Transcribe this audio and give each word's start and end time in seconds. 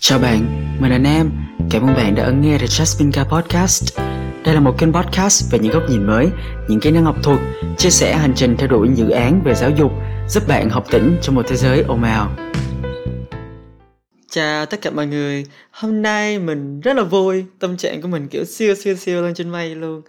Chào 0.00 0.18
bạn, 0.18 0.66
mình 0.80 0.90
là 0.90 0.98
Nam. 0.98 1.32
Cảm 1.70 1.82
ơn 1.82 1.94
bạn 1.94 2.14
đã 2.14 2.24
ấn 2.24 2.40
nghe 2.40 2.58
The 2.58 2.66
Jasminka 2.66 3.24
Podcast. 3.24 3.98
Đây 4.44 4.54
là 4.54 4.60
một 4.60 4.74
kênh 4.78 4.92
podcast 4.92 5.52
về 5.52 5.58
những 5.58 5.72
góc 5.72 5.82
nhìn 5.90 6.06
mới, 6.06 6.28
những 6.68 6.80
kỹ 6.80 6.90
năng 6.90 7.04
học 7.04 7.16
thuật, 7.22 7.38
chia 7.78 7.90
sẻ 7.90 8.16
hành 8.16 8.32
trình 8.36 8.56
theo 8.56 8.68
đuổi 8.68 8.88
dự 8.94 9.10
án 9.10 9.42
về 9.44 9.54
giáo 9.54 9.70
dục, 9.70 9.92
giúp 10.28 10.42
bạn 10.48 10.70
học 10.70 10.84
tỉnh 10.90 11.18
trong 11.22 11.34
một 11.34 11.42
thế 11.48 11.56
giới 11.56 11.82
ồn 11.82 12.02
ào. 12.02 12.36
Chào 14.30 14.66
tất 14.66 14.82
cả 14.82 14.90
mọi 14.90 15.06
người, 15.06 15.46
hôm 15.70 16.02
nay 16.02 16.38
mình 16.38 16.80
rất 16.80 16.96
là 16.96 17.02
vui, 17.02 17.44
tâm 17.58 17.76
trạng 17.76 18.02
của 18.02 18.08
mình 18.08 18.28
kiểu 18.28 18.44
siêu 18.44 18.74
siêu 18.74 18.96
siêu 18.96 19.22
lên 19.22 19.34
trên 19.34 19.50
mây 19.50 19.74
luôn. 19.74 20.02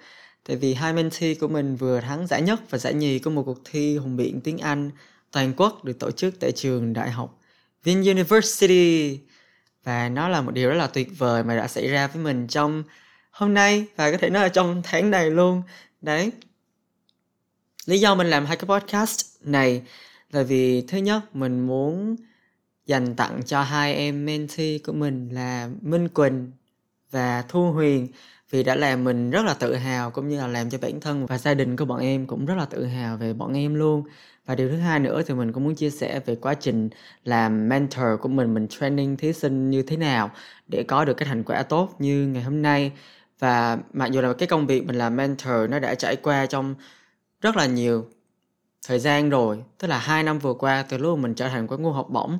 Tại 0.47 0.57
vì 0.57 0.73
hai 0.73 0.93
mentee 0.93 1.35
của 1.35 1.47
mình 1.47 1.75
vừa 1.75 2.01
thắng 2.01 2.27
giải 2.27 2.41
nhất 2.41 2.59
và 2.69 2.77
giải 2.77 2.93
nhì 2.93 3.19
của 3.19 3.29
một 3.29 3.43
cuộc 3.45 3.59
thi 3.71 3.97
hùng 3.97 4.17
biện 4.17 4.41
tiếng 4.41 4.57
Anh 4.57 4.91
toàn 5.31 5.53
quốc 5.57 5.85
được 5.85 5.99
tổ 5.99 6.11
chức 6.11 6.39
tại 6.39 6.51
trường 6.51 6.93
đại 6.93 7.11
học 7.11 7.39
Vin 7.83 8.01
University 8.01 9.19
và 9.83 10.09
nó 10.09 10.29
là 10.29 10.41
một 10.41 10.51
điều 10.51 10.69
rất 10.69 10.75
là 10.75 10.87
tuyệt 10.87 11.09
vời 11.17 11.43
mà 11.43 11.55
đã 11.55 11.67
xảy 11.67 11.87
ra 11.87 12.07
với 12.07 12.23
mình 12.23 12.47
trong 12.47 12.83
hôm 13.31 13.53
nay 13.53 13.85
và 13.95 14.11
có 14.11 14.17
thể 14.17 14.29
nói 14.29 14.43
là 14.43 14.49
trong 14.49 14.81
tháng 14.83 15.11
này 15.11 15.31
luôn. 15.31 15.61
Đấy. 16.01 16.31
Lý 17.85 17.99
do 17.99 18.15
mình 18.15 18.27
làm 18.27 18.45
hai 18.45 18.57
cái 18.57 18.65
podcast 18.67 19.21
này 19.41 19.81
là 20.31 20.43
vì 20.43 20.81
thứ 20.81 20.97
nhất, 20.97 21.35
mình 21.35 21.67
muốn 21.67 22.15
dành 22.85 23.15
tặng 23.15 23.41
cho 23.45 23.61
hai 23.61 23.95
em 23.95 24.25
mentee 24.25 24.77
của 24.77 24.93
mình 24.93 25.29
là 25.29 25.69
Minh 25.81 26.07
Quỳnh 26.09 26.51
và 27.11 27.43
Thu 27.47 27.71
Huyền 27.71 28.07
vì 28.49 28.63
đã 28.63 28.75
làm 28.75 29.03
mình 29.03 29.29
rất 29.29 29.45
là 29.45 29.53
tự 29.53 29.75
hào 29.75 30.11
cũng 30.11 30.29
như 30.29 30.39
là 30.39 30.47
làm 30.47 30.69
cho 30.69 30.77
bản 30.77 30.99
thân 30.99 31.25
và 31.25 31.37
gia 31.37 31.53
đình 31.53 31.77
của 31.77 31.85
bọn 31.85 31.99
em 31.99 32.27
cũng 32.27 32.45
rất 32.45 32.55
là 32.55 32.65
tự 32.65 32.85
hào 32.85 33.17
về 33.17 33.33
bọn 33.33 33.53
em 33.53 33.75
luôn 33.75 34.03
và 34.49 34.55
điều 34.55 34.69
thứ 34.69 34.77
hai 34.77 34.99
nữa 34.99 35.21
thì 35.27 35.33
mình 35.33 35.51
cũng 35.51 35.63
muốn 35.63 35.75
chia 35.75 35.89
sẻ 35.89 36.19
về 36.25 36.35
quá 36.35 36.53
trình 36.53 36.89
làm 37.23 37.69
mentor 37.69 38.05
của 38.21 38.29
mình 38.29 38.53
mình 38.53 38.67
training 38.67 39.17
thí 39.17 39.33
sinh 39.33 39.69
như 39.69 39.81
thế 39.81 39.97
nào 39.97 40.31
để 40.67 40.83
có 40.83 41.05
được 41.05 41.13
cái 41.13 41.27
thành 41.27 41.43
quả 41.43 41.63
tốt 41.63 41.95
như 41.99 42.27
ngày 42.27 42.43
hôm 42.43 42.61
nay. 42.61 42.91
Và 43.39 43.77
mặc 43.93 44.11
dù 44.11 44.21
là 44.21 44.33
cái 44.33 44.47
công 44.47 44.67
việc 44.67 44.85
mình 44.85 44.95
làm 44.95 45.15
mentor 45.15 45.69
nó 45.69 45.79
đã 45.79 45.95
trải 45.95 46.15
qua 46.15 46.45
trong 46.45 46.75
rất 47.41 47.57
là 47.57 47.65
nhiều 47.65 48.05
thời 48.87 48.99
gian 48.99 49.29
rồi, 49.29 49.63
tức 49.77 49.87
là 49.87 49.97
hai 49.97 50.23
năm 50.23 50.39
vừa 50.39 50.53
qua 50.53 50.85
từ 50.89 50.97
lúc 50.97 51.19
mình 51.19 51.33
trở 51.33 51.49
thành 51.49 51.67
quán 51.67 51.81
ngu 51.81 51.91
học 51.91 52.07
bổng, 52.09 52.37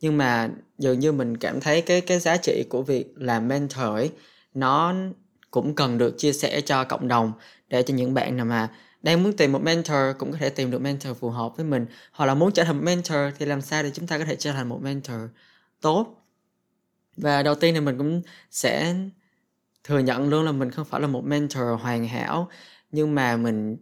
nhưng 0.00 0.18
mà 0.18 0.48
dường 0.78 0.98
như 0.98 1.12
mình 1.12 1.36
cảm 1.36 1.60
thấy 1.60 1.82
cái 1.82 2.00
cái 2.00 2.18
giá 2.18 2.36
trị 2.36 2.64
của 2.70 2.82
việc 2.82 3.14
làm 3.16 3.48
mentor 3.48 3.84
ấy, 3.84 4.10
nó 4.54 4.94
cũng 5.50 5.74
cần 5.74 5.98
được 5.98 6.18
chia 6.18 6.32
sẻ 6.32 6.60
cho 6.60 6.84
cộng 6.84 7.08
đồng 7.08 7.32
để 7.68 7.82
cho 7.82 7.94
những 7.94 8.14
bạn 8.14 8.36
nào 8.36 8.46
mà 8.46 8.68
đang 9.02 9.22
muốn 9.22 9.32
tìm 9.32 9.52
một 9.52 9.62
mentor 9.62 10.16
cũng 10.18 10.32
có 10.32 10.38
thể 10.38 10.50
tìm 10.50 10.70
được 10.70 10.78
mentor 10.78 11.16
phù 11.16 11.30
hợp 11.30 11.56
với 11.56 11.66
mình. 11.66 11.86
Hoặc 12.12 12.26
là 12.26 12.34
muốn 12.34 12.52
trở 12.52 12.64
thành 12.64 12.76
một 12.76 12.82
mentor 12.84 13.18
thì 13.38 13.46
làm 13.46 13.60
sao 13.60 13.82
để 13.82 13.90
chúng 13.94 14.06
ta 14.06 14.18
có 14.18 14.24
thể 14.24 14.36
trở 14.36 14.52
thành 14.52 14.68
một 14.68 14.82
mentor 14.82 15.20
tốt? 15.80 16.22
Và 17.16 17.42
đầu 17.42 17.54
tiên 17.54 17.74
thì 17.74 17.80
mình 17.80 17.98
cũng 17.98 18.22
sẽ 18.50 18.94
thừa 19.84 19.98
nhận 19.98 20.28
luôn 20.28 20.44
là 20.44 20.52
mình 20.52 20.70
không 20.70 20.84
phải 20.84 21.00
là 21.00 21.06
một 21.06 21.24
mentor 21.24 21.80
hoàn 21.80 22.08
hảo. 22.08 22.48
Nhưng 22.92 23.14
mà 23.14 23.36
mình 23.36 23.76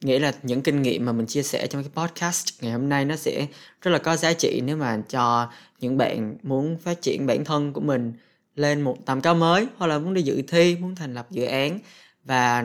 nghĩ 0.00 0.18
là 0.18 0.32
những 0.42 0.62
kinh 0.62 0.82
nghiệm 0.82 1.04
mà 1.04 1.12
mình 1.12 1.26
chia 1.26 1.42
sẻ 1.42 1.66
trong 1.66 1.82
cái 1.82 1.90
podcast 1.94 2.62
ngày 2.62 2.72
hôm 2.72 2.88
nay 2.88 3.04
nó 3.04 3.16
sẽ 3.16 3.46
rất 3.82 3.90
là 3.90 3.98
có 3.98 4.16
giá 4.16 4.32
trị 4.32 4.60
nếu 4.64 4.76
mà 4.76 5.02
cho 5.08 5.50
những 5.80 5.98
bạn 5.98 6.36
muốn 6.42 6.78
phát 6.78 7.02
triển 7.02 7.26
bản 7.26 7.44
thân 7.44 7.72
của 7.72 7.80
mình 7.80 8.12
lên 8.56 8.80
một 8.80 8.96
tầm 9.06 9.20
cao 9.20 9.34
mới. 9.34 9.66
Hoặc 9.76 9.86
là 9.86 9.98
muốn 9.98 10.14
đi 10.14 10.22
dự 10.22 10.42
thi, 10.48 10.76
muốn 10.76 10.94
thành 10.94 11.14
lập 11.14 11.26
dự 11.30 11.44
án. 11.44 11.78
Và 12.24 12.64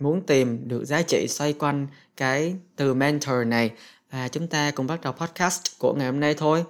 muốn 0.00 0.20
tìm 0.20 0.68
được 0.68 0.84
giá 0.84 1.02
trị 1.02 1.28
xoay 1.28 1.52
quanh 1.52 1.86
cái 2.16 2.56
từ 2.76 2.94
mentor 2.94 3.46
này 3.46 3.70
và 4.10 4.28
chúng 4.28 4.46
ta 4.46 4.70
cùng 4.70 4.86
bắt 4.86 5.00
đầu 5.02 5.12
podcast 5.12 5.62
của 5.78 5.94
ngày 5.94 6.06
hôm 6.06 6.20
nay 6.20 6.34
thôi. 6.34 6.64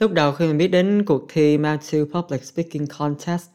Lúc 0.00 0.12
đầu 0.12 0.32
khi 0.32 0.46
mình 0.46 0.58
biết 0.58 0.68
đến 0.68 1.04
cuộc 1.06 1.22
thi 1.28 1.58
Matthew 1.58 2.06
Public 2.12 2.44
Speaking 2.44 2.84
Contest 2.98 3.50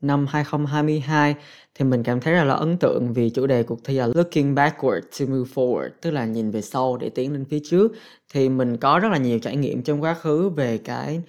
năm 0.00 0.26
2022 0.26 1.34
thì 1.74 1.84
mình 1.84 2.02
cảm 2.02 2.20
thấy 2.20 2.34
rất 2.34 2.44
là 2.44 2.54
ấn 2.54 2.76
tượng 2.76 3.12
vì 3.12 3.30
chủ 3.30 3.46
đề 3.46 3.62
cuộc 3.62 3.84
thi 3.84 3.94
là 3.94 4.06
Looking 4.06 4.54
Backward 4.54 5.00
to 5.00 5.26
Move 5.28 5.50
Forward, 5.54 5.88
tức 6.00 6.10
là 6.10 6.24
nhìn 6.24 6.50
về 6.50 6.62
sau 6.62 6.96
để 6.96 7.08
tiến 7.08 7.32
lên 7.32 7.44
phía 7.44 7.58
trước 7.64 7.92
thì 8.32 8.48
mình 8.48 8.76
có 8.76 8.98
rất 8.98 9.08
là 9.08 9.18
nhiều 9.18 9.38
trải 9.38 9.56
nghiệm 9.56 9.82
trong 9.82 10.02
quá 10.02 10.14
khứ 10.14 10.48
về 10.48 10.78
cái 10.78 11.22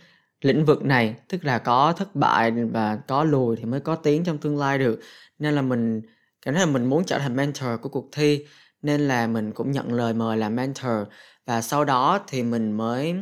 lĩnh 0.45 0.65
vực 0.65 0.85
này, 0.85 1.15
tức 1.27 1.45
là 1.45 1.59
có 1.59 1.93
thất 1.93 2.15
bại 2.15 2.51
và 2.51 2.95
có 3.07 3.23
lùi 3.23 3.55
thì 3.55 3.65
mới 3.65 3.79
có 3.79 3.95
tiến 3.95 4.23
trong 4.23 4.37
tương 4.37 4.57
lai 4.57 4.77
được. 4.77 4.99
Nên 5.39 5.53
là 5.53 5.61
mình 5.61 6.01
cảm 6.41 6.53
thấy 6.53 6.65
là 6.65 6.71
mình 6.71 6.85
muốn 6.85 7.03
trở 7.05 7.19
thành 7.19 7.35
mentor 7.35 7.69
của 7.81 7.89
cuộc 7.89 8.09
thi, 8.11 8.45
nên 8.81 9.07
là 9.07 9.27
mình 9.27 9.51
cũng 9.51 9.71
nhận 9.71 9.93
lời 9.93 10.13
mời 10.13 10.37
làm 10.37 10.55
mentor. 10.55 11.07
Và 11.45 11.61
sau 11.61 11.85
đó 11.85 12.19
thì 12.27 12.43
mình 12.43 12.71
mới 12.71 13.15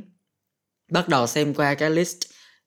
bắt 0.92 1.10
đầu 1.10 1.28
xem 1.28 1.54
qua 1.54 1.74
cái 1.74 1.90
list, 1.90 2.18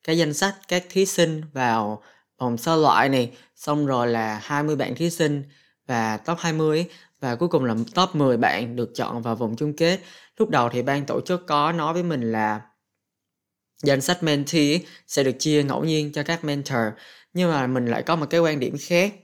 cái 0.04 0.18
danh 0.18 0.34
sách 0.34 0.54
các 0.68 0.84
thí 0.90 1.06
sinh 1.06 1.42
vào 1.52 2.02
vòng 2.38 2.56
sơ 2.56 2.76
loại 2.76 3.08
này. 3.08 3.36
Xong 3.56 3.86
rồi 3.86 4.06
là 4.06 4.40
20 4.42 4.76
bạn 4.76 4.94
thí 4.94 5.10
sinh 5.10 5.42
và 5.86 6.16
top 6.16 6.38
20 6.38 6.86
và 7.20 7.34
cuối 7.34 7.48
cùng 7.48 7.64
là 7.64 7.74
top 7.94 8.14
10 8.14 8.36
bạn 8.36 8.76
được 8.76 8.90
chọn 8.94 9.22
vào 9.22 9.36
vòng 9.36 9.56
chung 9.56 9.72
kết. 9.76 10.00
Lúc 10.36 10.48
đầu 10.50 10.68
thì 10.68 10.82
ban 10.82 11.06
tổ 11.06 11.20
chức 11.20 11.46
có 11.46 11.72
nói 11.72 11.92
với 11.94 12.02
mình 12.02 12.32
là 12.32 12.60
danh 13.84 14.00
sách 14.00 14.22
mentee 14.22 14.78
sẽ 15.06 15.24
được 15.24 15.36
chia 15.38 15.62
ngẫu 15.62 15.84
nhiên 15.84 16.12
cho 16.12 16.22
các 16.22 16.44
mentor 16.44 16.78
nhưng 17.34 17.50
mà 17.50 17.66
mình 17.66 17.86
lại 17.86 18.02
có 18.02 18.16
một 18.16 18.26
cái 18.30 18.40
quan 18.40 18.60
điểm 18.60 18.76
khác. 18.80 19.14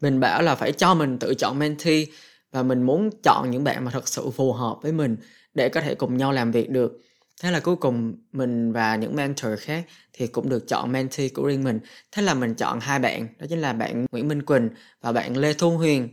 Mình 0.00 0.20
bảo 0.20 0.42
là 0.42 0.54
phải 0.54 0.72
cho 0.72 0.94
mình 0.94 1.18
tự 1.18 1.34
chọn 1.34 1.58
mentee 1.58 2.04
và 2.52 2.62
mình 2.62 2.82
muốn 2.82 3.10
chọn 3.22 3.50
những 3.50 3.64
bạn 3.64 3.84
mà 3.84 3.90
thật 3.90 4.08
sự 4.08 4.30
phù 4.30 4.52
hợp 4.52 4.76
với 4.82 4.92
mình 4.92 5.16
để 5.54 5.68
có 5.68 5.80
thể 5.80 5.94
cùng 5.94 6.16
nhau 6.16 6.32
làm 6.32 6.52
việc 6.52 6.70
được. 6.70 7.00
Thế 7.42 7.50
là 7.50 7.60
cuối 7.60 7.76
cùng 7.76 8.14
mình 8.32 8.72
và 8.72 8.96
những 8.96 9.16
mentor 9.16 9.52
khác 9.58 9.84
thì 10.12 10.26
cũng 10.26 10.48
được 10.48 10.68
chọn 10.68 10.92
mentee 10.92 11.28
của 11.28 11.46
riêng 11.46 11.64
mình. 11.64 11.80
Thế 12.12 12.22
là 12.22 12.34
mình 12.34 12.54
chọn 12.54 12.80
hai 12.80 12.98
bạn 12.98 13.28
đó 13.38 13.46
chính 13.48 13.60
là 13.60 13.72
bạn 13.72 14.06
Nguyễn 14.12 14.28
Minh 14.28 14.42
Quỳnh 14.42 14.68
và 15.00 15.12
bạn 15.12 15.36
Lê 15.36 15.52
Thu 15.52 15.70
Huyền. 15.70 16.08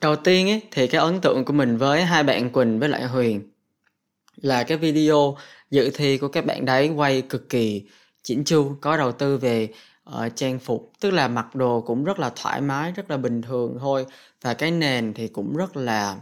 Đầu 0.00 0.16
tiên 0.16 0.48
ấy, 0.48 0.62
thì 0.70 0.86
cái 0.86 1.00
ấn 1.00 1.20
tượng 1.20 1.44
của 1.44 1.52
mình 1.52 1.76
với 1.76 2.04
hai 2.04 2.22
bạn 2.22 2.50
Quỳnh 2.50 2.80
với 2.80 2.88
lại 2.88 3.04
Huyền 3.04 3.50
là 4.36 4.62
cái 4.62 4.78
video 4.78 5.36
dự 5.70 5.90
thi 5.94 6.18
của 6.18 6.28
các 6.28 6.46
bạn 6.46 6.64
đấy 6.64 6.88
quay 6.88 7.22
cực 7.22 7.48
kỳ 7.48 7.84
chỉnh 8.22 8.44
chu 8.44 8.76
có 8.80 8.96
đầu 8.96 9.12
tư 9.12 9.38
về 9.38 9.68
uh, 10.08 10.36
trang 10.36 10.58
phục 10.58 10.92
tức 11.00 11.10
là 11.10 11.28
mặc 11.28 11.54
đồ 11.54 11.80
cũng 11.80 12.04
rất 12.04 12.18
là 12.18 12.32
thoải 12.36 12.60
mái 12.60 12.92
rất 12.92 13.10
là 13.10 13.16
bình 13.16 13.42
thường 13.42 13.76
thôi. 13.80 14.06
Và 14.42 14.54
cái 14.54 14.70
nền 14.70 15.14
thì 15.14 15.28
cũng 15.28 15.56
rất 15.56 15.76
là 15.76 16.16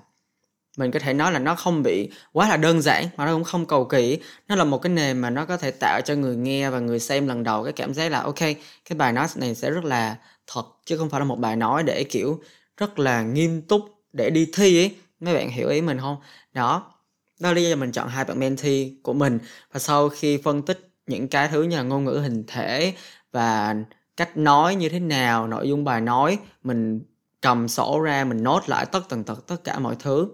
mình 0.76 0.90
có 0.90 0.98
thể 0.98 1.14
nói 1.14 1.32
là 1.32 1.38
nó 1.38 1.54
không 1.54 1.82
bị 1.82 2.10
quá 2.32 2.48
là 2.48 2.56
đơn 2.56 2.82
giản 2.82 3.06
mà 3.16 3.26
nó 3.26 3.32
cũng 3.32 3.44
không 3.44 3.66
cầu 3.66 3.84
kỳ. 3.84 4.18
Nó 4.48 4.56
là 4.56 4.64
một 4.64 4.78
cái 4.78 4.92
nền 4.92 5.18
mà 5.18 5.30
nó 5.30 5.44
có 5.44 5.56
thể 5.56 5.70
tạo 5.70 6.00
cho 6.04 6.14
người 6.14 6.36
nghe 6.36 6.70
và 6.70 6.78
người 6.80 7.00
xem 7.00 7.28
lần 7.28 7.44
đầu 7.44 7.64
cái 7.64 7.72
cảm 7.72 7.94
giác 7.94 8.08
là 8.08 8.20
ok 8.20 8.38
cái 8.84 8.96
bài 8.96 9.12
nói 9.12 9.26
này 9.36 9.54
sẽ 9.54 9.70
rất 9.70 9.84
là 9.84 10.16
thật 10.46 10.64
chứ 10.84 10.96
không 10.96 11.10
phải 11.10 11.20
là 11.20 11.24
một 11.24 11.38
bài 11.38 11.56
nói 11.56 11.82
để 11.82 12.04
kiểu 12.04 12.40
rất 12.76 12.98
là 12.98 13.22
nghiêm 13.22 13.62
túc 13.62 13.82
để 14.12 14.30
đi 14.30 14.46
thi 14.54 14.78
ấy. 14.80 14.96
Mấy 15.20 15.34
bạn 15.34 15.50
hiểu 15.50 15.68
ý 15.68 15.80
mình 15.80 15.98
không? 16.00 16.16
Đó 16.52 16.94
đó 17.40 17.48
là 17.48 17.54
lý 17.54 17.70
do 17.70 17.76
mình 17.76 17.92
chọn 17.92 18.08
hai 18.08 18.24
bạn 18.24 18.38
mentee 18.38 18.88
của 19.02 19.12
mình. 19.12 19.38
Và 19.72 19.80
sau 19.80 20.08
khi 20.08 20.38
phân 20.44 20.62
tích 20.62 20.90
những 21.06 21.28
cái 21.28 21.48
thứ 21.48 21.62
như 21.62 21.76
là 21.76 21.82
ngôn 21.82 22.04
ngữ 22.04 22.18
hình 22.22 22.44
thể 22.46 22.94
và 23.32 23.74
cách 24.16 24.36
nói 24.36 24.74
như 24.74 24.88
thế 24.88 25.00
nào, 25.00 25.46
nội 25.46 25.68
dung 25.68 25.84
bài 25.84 26.00
nói, 26.00 26.38
mình 26.62 27.00
cầm 27.40 27.68
sổ 27.68 28.00
ra, 28.00 28.24
mình 28.24 28.42
nốt 28.42 28.60
lại 28.66 28.86
tất 28.86 29.00
tần 29.08 29.24
tật 29.24 29.46
tất 29.46 29.64
cả 29.64 29.78
mọi 29.78 29.96
thứ, 29.98 30.28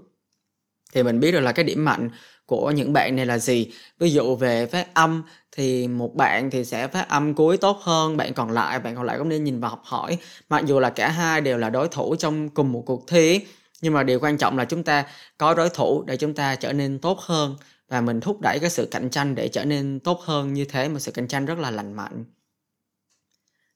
thì 0.94 1.02
mình 1.02 1.20
biết 1.20 1.32
được 1.32 1.40
là 1.40 1.52
cái 1.52 1.64
điểm 1.64 1.84
mạnh 1.84 2.10
của 2.46 2.70
những 2.70 2.92
bạn 2.92 3.16
này 3.16 3.26
là 3.26 3.38
gì. 3.38 3.72
Ví 3.98 4.10
dụ 4.10 4.36
về 4.36 4.66
phát 4.66 4.94
âm, 4.94 5.22
thì 5.52 5.88
một 5.88 6.14
bạn 6.14 6.50
thì 6.50 6.64
sẽ 6.64 6.88
phát 6.88 7.08
âm 7.08 7.34
cuối 7.34 7.56
tốt 7.56 7.78
hơn, 7.82 8.16
bạn 8.16 8.34
còn 8.34 8.50
lại, 8.50 8.80
bạn 8.80 8.96
còn 8.96 9.04
lại 9.04 9.18
cũng 9.18 9.28
nên 9.28 9.44
nhìn 9.44 9.60
vào 9.60 9.70
học 9.70 9.82
hỏi. 9.84 10.18
Mặc 10.48 10.66
dù 10.66 10.80
là 10.80 10.90
cả 10.90 11.08
hai 11.08 11.40
đều 11.40 11.58
là 11.58 11.70
đối 11.70 11.88
thủ 11.88 12.16
trong 12.16 12.48
cùng 12.48 12.72
một 12.72 12.82
cuộc 12.86 13.08
thi 13.08 13.40
nhưng 13.84 13.94
mà 13.94 14.02
điều 14.02 14.20
quan 14.20 14.38
trọng 14.38 14.58
là 14.58 14.64
chúng 14.64 14.82
ta 14.82 15.06
có 15.38 15.54
đối 15.54 15.68
thủ 15.68 16.04
để 16.06 16.16
chúng 16.16 16.34
ta 16.34 16.56
trở 16.56 16.72
nên 16.72 16.98
tốt 16.98 17.18
hơn 17.20 17.56
và 17.88 18.00
mình 18.00 18.20
thúc 18.20 18.40
đẩy 18.40 18.58
cái 18.60 18.70
sự 18.70 18.88
cạnh 18.90 19.10
tranh 19.10 19.34
để 19.34 19.48
trở 19.48 19.64
nên 19.64 20.00
tốt 20.00 20.20
hơn 20.20 20.54
như 20.54 20.64
thế. 20.64 20.88
Một 20.88 20.98
sự 20.98 21.12
cạnh 21.12 21.28
tranh 21.28 21.46
rất 21.46 21.58
là 21.58 21.70
lành 21.70 21.96
mạnh. 21.96 22.24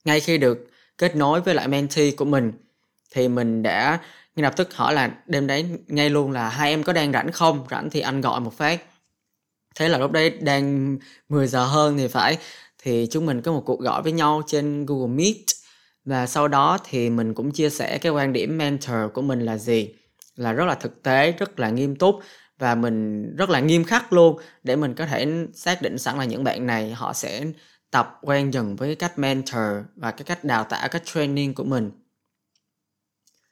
Ngay 0.05 0.21
khi 0.21 0.39
được 0.39 0.71
kết 0.99 1.17
nối 1.17 1.41
với 1.41 1.55
lại 1.55 1.69
mentee 1.69 2.11
của 2.11 2.25
mình, 2.25 2.53
thì 3.11 3.29
mình 3.29 3.63
đã, 3.63 4.01
ngay 4.37 4.43
lập 4.43 4.57
tức 4.57 4.75
hỏi 4.75 4.95
là 4.95 5.11
đêm 5.27 5.47
đấy 5.47 5.67
ngay 5.87 6.11
luôn 6.11 6.31
là 6.31 6.49
hai 6.49 6.71
em 6.71 6.83
có 6.83 6.93
đang 6.93 7.13
rảnh 7.13 7.33
không? 7.33 7.67
Rảnh 7.71 7.91
thì 7.91 8.01
anh 8.01 8.21
gọi 8.21 8.41
một 8.41 8.53
phát. 8.53 8.83
Thế 9.75 9.89
là 9.89 9.99
lúc 9.99 10.13
đấy 10.13 10.31
đang 10.31 10.99
10 11.29 11.47
giờ 11.47 11.65
hơn 11.65 11.97
thì 11.99 12.09
phải, 12.09 12.39
thì 12.83 13.07
chúng 13.11 13.27
mình 13.27 13.43
có 13.43 13.53
một 13.53 13.63
cuộc 13.67 13.81
gọi 13.81 14.03
với 14.03 14.13
nhau 14.13 14.43
trên 14.47 14.87
Google 14.87 15.15
Meet. 15.15 15.37
Và 16.05 16.27
sau 16.27 16.49
đó 16.49 16.79
thì 16.85 17.11
mình 17.11 17.35
cũng 17.35 17.53
chia 17.53 17.71
sẻ 17.71 17.99
cái 17.99 18.13
quan 18.13 18.33
điểm 18.33 18.59
mentor 18.59 18.97
của 19.15 19.23
mình 19.23 19.41
là 19.41 19.57
gì 19.57 19.95
là 20.39 20.53
rất 20.53 20.65
là 20.65 20.75
thực 20.75 21.03
tế, 21.03 21.33
rất 21.33 21.61
là 21.61 21.71
nghiêm 21.71 21.97
túc 21.97 22.21
và 22.59 22.75
mình 22.75 23.37
rất 23.37 23.51
là 23.51 23.61
nghiêm 23.61 23.85
khắc 23.85 24.13
luôn 24.13 24.39
để 24.63 24.77
mình 24.77 24.95
có 24.95 25.07
thể 25.07 25.47
xác 25.55 25.83
định 25.83 25.99
sẵn 25.99 26.19
là 26.19 26.25
những 26.25 26.45
bạn 26.45 26.67
này 26.67 26.93
họ 26.93 27.13
sẽ 27.13 27.45
tập 27.91 28.19
quen 28.23 28.53
dần 28.55 28.77
với 28.77 28.95
cách 28.95 29.19
mentor 29.19 29.63
và 29.97 30.11
cái 30.11 30.25
cách 30.25 30.45
đào 30.45 30.65
tạo, 30.65 30.89
cách 30.89 31.03
training 31.05 31.55
của 31.55 31.65
mình. 31.65 31.91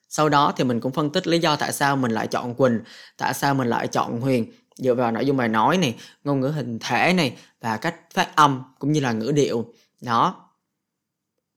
Sau 0.09 0.29
đó 0.29 0.53
thì 0.57 0.65
mình 0.65 0.81
cũng 0.81 0.93
phân 0.93 1.11
tích 1.11 1.27
lý 1.27 1.39
do 1.39 1.57
tại 1.57 1.73
sao 1.73 1.97
mình 1.97 2.11
lại 2.11 2.27
chọn 2.27 2.55
quỳnh, 2.55 2.81
tại 3.17 3.35
sao 3.35 3.55
mình 3.55 3.69
lại 3.69 3.87
chọn 3.87 4.21
huyền. 4.21 4.53
Dựa 4.77 4.95
vào 4.95 5.13
nội 5.13 5.27
dung 5.27 5.37
bài 5.37 5.49
nói 5.49 5.79
này, 5.79 5.97
ngôn 6.25 6.41
ngữ 6.41 6.49
hình 6.49 6.79
thể 6.81 7.13
này 7.13 7.37
và 7.61 7.77
cách 7.77 7.95
phát 8.15 8.37
âm 8.37 8.63
cũng 8.79 8.93
như 8.93 9.01
là 9.01 9.13
ngữ 9.13 9.33
điệu. 9.35 9.75
Đó 10.01 10.46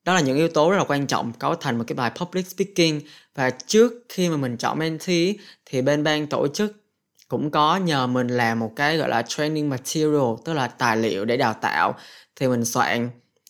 đó 0.10 0.16
là 0.16 0.22
những 0.22 0.38
yếu 0.38 0.48
tố 0.48 0.72
rất 0.72 0.78
là 0.78 0.84
quan 0.84 1.08
trọng 1.08 1.34
cấu 1.34 1.56
thành 1.56 1.78
một 1.78 1.84
cái 1.88 1.96
bài 1.96 2.12
public 2.20 2.48
speaking. 2.48 3.00
Và 3.36 3.50
trước 3.50 3.94
khi 4.10 4.30
mà 4.30 4.38
mình 4.38 4.58
chọn 4.58 4.80
mentee 4.80 5.34
thì 5.66 5.82
bên 5.82 6.04
ban 6.04 6.28
tổ 6.28 6.48
chức 6.48 6.84
cũng 7.28 7.52
có 7.52 7.78
nhờ 7.78 8.08
mình 8.08 8.28
làm 8.28 8.60
một 8.60 8.72
cái 8.76 8.98
gọi 8.98 9.10
là 9.10 9.22
training 9.22 9.70
material, 9.70 10.22
tức 10.46 10.54
là 10.54 10.68
tài 10.68 10.98
liệu 10.98 11.26
để 11.26 11.38
đào 11.38 11.54
tạo. 11.62 11.96
Thì 12.36 12.48
mình 12.48 12.66
soạn. 12.66 13.10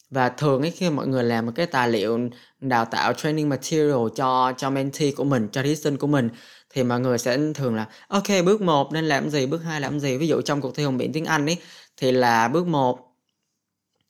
Và 0.10 0.30
thường 0.30 0.62
ấy, 0.62 0.72
khi 0.72 0.90
mọi 0.90 1.08
người 1.08 1.24
làm 1.24 1.46
một 1.46 1.52
cái 1.56 1.66
tài 1.66 1.90
liệu 1.90 2.20
đào 2.60 2.86
tạo 2.86 3.14
training 3.14 3.50
material 3.50 4.08
cho 4.16 4.54
cho 4.58 4.70
mentee 4.70 5.12
của 5.12 5.24
mình, 5.24 5.48
cho 5.52 5.64
thí 5.64 5.76
sinh 5.76 5.98
của 5.98 6.08
mình, 6.08 6.30
thì 6.74 6.84
mọi 6.84 7.00
người 7.00 7.18
sẽ 7.18 7.38
thường 7.56 7.76
là, 7.76 7.86
ok, 8.08 8.28
bước 8.46 8.62
1 8.62 8.92
nên 8.94 9.06
làm 9.06 9.30
gì, 9.30 9.46
bước 9.46 9.60
2 9.64 9.82
làm 9.82 10.00
gì? 10.00 10.18
Ví 10.18 10.28
dụ 10.28 10.42
trong 10.42 10.62
cuộc 10.62 10.76
thi 10.76 10.84
hùng 10.84 10.98
biện 10.98 11.14
tiếng 11.14 11.26
Anh 11.26 11.46
ấy, 11.46 11.58
thì 11.98 12.12
là 12.12 12.48
bước 12.48 12.68
1 12.68 13.09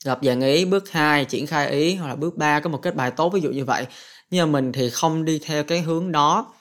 gặp 0.05 0.19
dạng 0.21 0.41
ý, 0.41 0.65
bước 0.65 0.91
2 0.91 1.25
triển 1.25 1.47
khai 1.47 1.69
ý 1.69 1.95
hoặc 1.95 2.07
là 2.07 2.15
bước 2.15 2.37
3 2.37 2.59
có 2.59 2.69
một 2.69 2.79
kết 2.81 2.95
bài 2.95 3.11
tốt, 3.11 3.29
ví 3.29 3.41
dụ 3.41 3.51
như 3.51 3.65
vậy. 3.65 3.85
Nhưng 4.29 4.51
mà 4.51 4.59
mình 4.59 4.71
thì 4.71 4.89
không 4.89 5.25
đi 5.25 5.39
theo 5.45 5.63
cái 5.63 5.81
hướng 5.81 6.11
đó. 6.11 6.53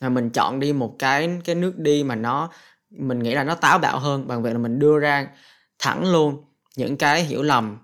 Mà 0.00 0.08
mình 0.08 0.30
chọn 0.30 0.60
đi 0.60 0.72
một 0.72 0.96
cái 0.98 1.30
cái 1.44 1.54
nước 1.54 1.78
đi 1.78 2.04
mà 2.04 2.14
nó, 2.14 2.50
mình 2.90 3.18
nghĩ 3.18 3.34
là 3.34 3.44
nó 3.44 3.54
táo 3.54 3.78
bạo 3.78 3.98
hơn, 3.98 4.28
bằng 4.28 4.42
việc 4.42 4.52
là 4.52 4.58
mình 4.58 4.78
đưa 4.78 4.98
ra 4.98 5.26
thẳng 5.78 6.12
luôn 6.12 6.44
những 6.76 6.96
cái 6.96 7.24
hiểu 7.24 7.42
lầm 7.42 7.78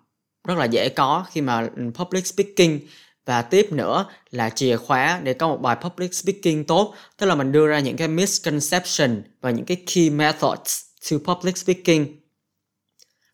rất 0.49 0.59
là 0.59 0.65
dễ 0.65 0.89
có 0.89 1.27
khi 1.31 1.41
mà 1.41 1.69
public 1.95 2.27
speaking. 2.27 2.79
Và 3.27 3.43
tiếp 3.43 3.73
nữa 3.73 4.07
là 4.31 4.51
chìa 4.51 4.77
khóa 4.77 5.21
để 5.23 5.35
có 5.35 5.49
một 5.49 5.61
bài 5.61 5.77
public 5.83 6.15
speaking 6.15 6.65
tốt, 6.65 6.95
tức 7.17 7.27
là 7.27 7.35
mình 7.35 7.53
đưa 7.53 7.67
ra 7.67 7.81
những 7.81 7.97
cái 7.97 8.09
misconception 8.09 9.23
và 9.41 9.51
những 9.51 9.65
cái 9.65 9.83
key 9.95 10.11
methods 10.11 10.83
to 11.11 11.17
public 11.25 11.57
speaking 11.57 12.07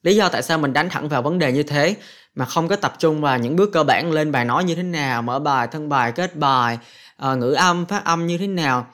lý 0.07 0.17
do 0.17 0.29
tại 0.29 0.43
sao 0.43 0.59
mình 0.59 0.73
đánh 0.73 0.91
thẳng 0.91 1.09
vào 1.09 1.23
vấn 1.23 1.39
đề 1.39 1.53
như 1.53 1.63
thế 1.63 1.97
mà 2.35 2.45
không 2.45 2.69
có 2.69 2.77
tập 2.77 2.95
trung 2.99 3.21
vào 3.21 3.39
những 3.39 3.57
bước 3.57 3.71
cơ 3.73 3.85
bản 3.85 4.13
lên 4.13 4.33
bài 4.33 4.45
nói 4.45 4.65
như 4.65 4.75
thế 4.75 4.83
nào 4.83 5.23
mở 5.23 5.39
bài 5.39 5.69
thân 5.73 5.89
bài 5.89 6.13
kết 6.13 6.37
bài 6.37 6.79
uh, 7.33 7.39
ngữ 7.39 7.53
âm 7.53 7.87
phát 7.87 8.05
âm 8.05 8.27
như 8.27 8.39
thế 8.39 8.47
nào 8.47 8.87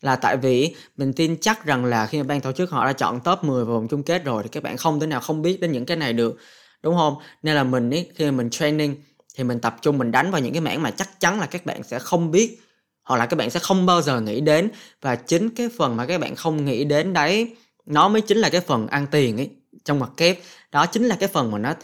là 0.00 0.16
tại 0.16 0.36
vì 0.36 0.74
mình 0.96 1.12
tin 1.12 1.36
chắc 1.40 1.64
rằng 1.64 1.84
là 1.84 2.06
khi 2.06 2.18
mà 2.18 2.24
ban 2.24 2.40
tổ 2.40 2.52
chức 2.52 2.70
họ 2.70 2.86
đã 2.86 2.92
chọn 2.92 3.20
top 3.20 3.44
10 3.44 3.64
vào 3.64 3.74
vòng 3.74 3.88
chung 3.88 4.02
kết 4.02 4.24
rồi 4.24 4.42
thì 4.42 4.48
các 4.48 4.62
bạn 4.62 4.76
không 4.76 5.00
thể 5.00 5.06
nào 5.06 5.20
không 5.20 5.42
biết 5.42 5.60
đến 5.60 5.72
những 5.72 5.86
cái 5.86 5.96
này 5.96 6.12
được 6.12 6.36
đúng 6.82 6.96
không? 6.96 7.14
Nên 7.42 7.54
là 7.54 7.64
mình 7.64 7.90
ý, 7.90 8.06
khi 8.14 8.24
mà 8.24 8.30
mình 8.30 8.50
training 8.50 8.94
thì 9.34 9.44
mình 9.44 9.60
tập 9.60 9.76
trung 9.82 9.98
mình 9.98 10.12
đánh 10.12 10.30
vào 10.30 10.40
những 10.40 10.52
cái 10.52 10.60
mảng 10.60 10.82
mà 10.82 10.90
chắc 10.90 11.20
chắn 11.20 11.40
là 11.40 11.46
các 11.46 11.66
bạn 11.66 11.82
sẽ 11.82 11.98
không 11.98 12.30
biết 12.30 12.58
hoặc 13.02 13.16
là 13.16 13.26
các 13.26 13.36
bạn 13.36 13.50
sẽ 13.50 13.60
không 13.60 13.86
bao 13.86 14.02
giờ 14.02 14.20
nghĩ 14.20 14.40
đến 14.40 14.70
và 15.00 15.16
chính 15.16 15.50
cái 15.50 15.68
phần 15.78 15.96
mà 15.96 16.06
các 16.06 16.20
bạn 16.20 16.36
không 16.36 16.64
nghĩ 16.64 16.84
đến 16.84 17.12
đấy 17.12 17.56
nó 17.86 18.08
mới 18.08 18.20
chính 18.20 18.38
là 18.38 18.48
cái 18.48 18.60
phần 18.60 18.86
ăn 18.86 19.06
tiền 19.10 19.36
ấy 19.36 19.50
trong 19.90 19.98
mặt 19.98 20.10
kép. 20.16 20.38
Đó 20.72 20.86
chính 20.86 21.04
là 21.04 21.16
cái 21.20 21.28
phần 21.28 21.50
mà 21.50 21.58
nó 21.58 21.74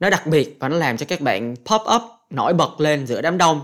nó 0.00 0.10
đặc 0.10 0.26
biệt 0.26 0.56
và 0.60 0.68
nó 0.68 0.76
làm 0.76 0.96
cho 0.96 1.06
các 1.08 1.20
bạn 1.20 1.54
pop 1.64 1.80
up, 1.94 2.02
nổi 2.30 2.54
bật 2.54 2.80
lên 2.80 3.06
giữa 3.06 3.20
đám 3.20 3.38
đông. 3.38 3.60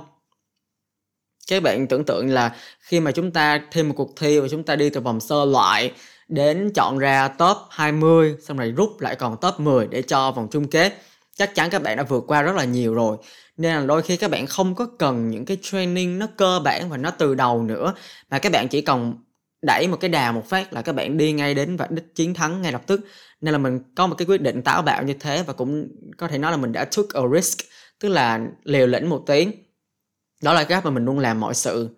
Các 1.48 1.62
bạn 1.62 1.86
tưởng 1.86 2.04
tượng 2.04 2.28
là 2.28 2.56
khi 2.80 3.00
mà 3.00 3.12
chúng 3.12 3.30
ta 3.30 3.60
thêm 3.70 3.88
một 3.88 3.94
cuộc 3.96 4.16
thi 4.16 4.40
và 4.40 4.48
chúng 4.48 4.62
ta 4.62 4.76
đi 4.76 4.90
từ 4.90 5.00
vòng 5.00 5.20
sơ 5.20 5.44
loại 5.44 5.92
đến 6.28 6.70
chọn 6.74 6.98
ra 6.98 7.28
top 7.28 7.56
20 7.70 8.36
xong 8.42 8.56
rồi 8.56 8.70
rút 8.70 9.00
lại 9.00 9.16
còn 9.16 9.36
top 9.40 9.60
10 9.60 9.86
để 9.86 10.02
cho 10.02 10.30
vòng 10.30 10.48
chung 10.50 10.68
kết, 10.70 10.92
chắc 11.36 11.54
chắn 11.54 11.70
các 11.70 11.82
bạn 11.82 11.96
đã 11.96 12.02
vượt 12.02 12.24
qua 12.26 12.42
rất 12.42 12.56
là 12.56 12.64
nhiều 12.64 12.94
rồi. 12.94 13.16
Nên 13.56 13.76
là 13.76 13.86
đôi 13.86 14.02
khi 14.02 14.16
các 14.16 14.30
bạn 14.30 14.46
không 14.46 14.74
có 14.74 14.86
cần 14.98 15.30
những 15.30 15.44
cái 15.44 15.58
training 15.62 16.18
nó 16.18 16.26
cơ 16.36 16.60
bản 16.64 16.90
và 16.90 16.96
nó 16.96 17.10
từ 17.10 17.34
đầu 17.34 17.62
nữa, 17.62 17.94
mà 18.30 18.38
các 18.38 18.52
bạn 18.52 18.68
chỉ 18.68 18.80
cần 18.80 19.14
đẩy 19.62 19.88
một 19.88 19.96
cái 20.00 20.08
đà 20.08 20.32
một 20.32 20.48
phát 20.48 20.72
là 20.72 20.82
các 20.82 20.92
bạn 20.92 21.16
đi 21.16 21.32
ngay 21.32 21.54
đến 21.54 21.76
và 21.76 21.86
đích 21.90 22.14
chiến 22.14 22.34
thắng 22.34 22.62
ngay 22.62 22.72
lập 22.72 22.82
tức 22.86 23.00
nên 23.40 23.52
là 23.52 23.58
mình 23.58 23.80
có 23.94 24.06
một 24.06 24.14
cái 24.18 24.26
quyết 24.26 24.42
định 24.42 24.62
táo 24.62 24.82
bạo 24.82 25.02
như 25.02 25.14
thế 25.20 25.42
và 25.42 25.52
cũng 25.52 25.88
có 26.16 26.28
thể 26.28 26.38
nói 26.38 26.50
là 26.50 26.56
mình 26.56 26.72
đã 26.72 26.84
took 26.84 27.08
a 27.14 27.20
risk, 27.34 27.58
tức 28.00 28.08
là 28.08 28.40
liều 28.64 28.86
lĩnh 28.86 29.08
một 29.08 29.22
tiếng. 29.26 29.52
Đó 30.42 30.52
là 30.54 30.64
cách 30.64 30.84
mà 30.84 30.90
mình 30.90 31.04
luôn 31.04 31.18
làm 31.18 31.40
mọi 31.40 31.54
sự. 31.54 31.88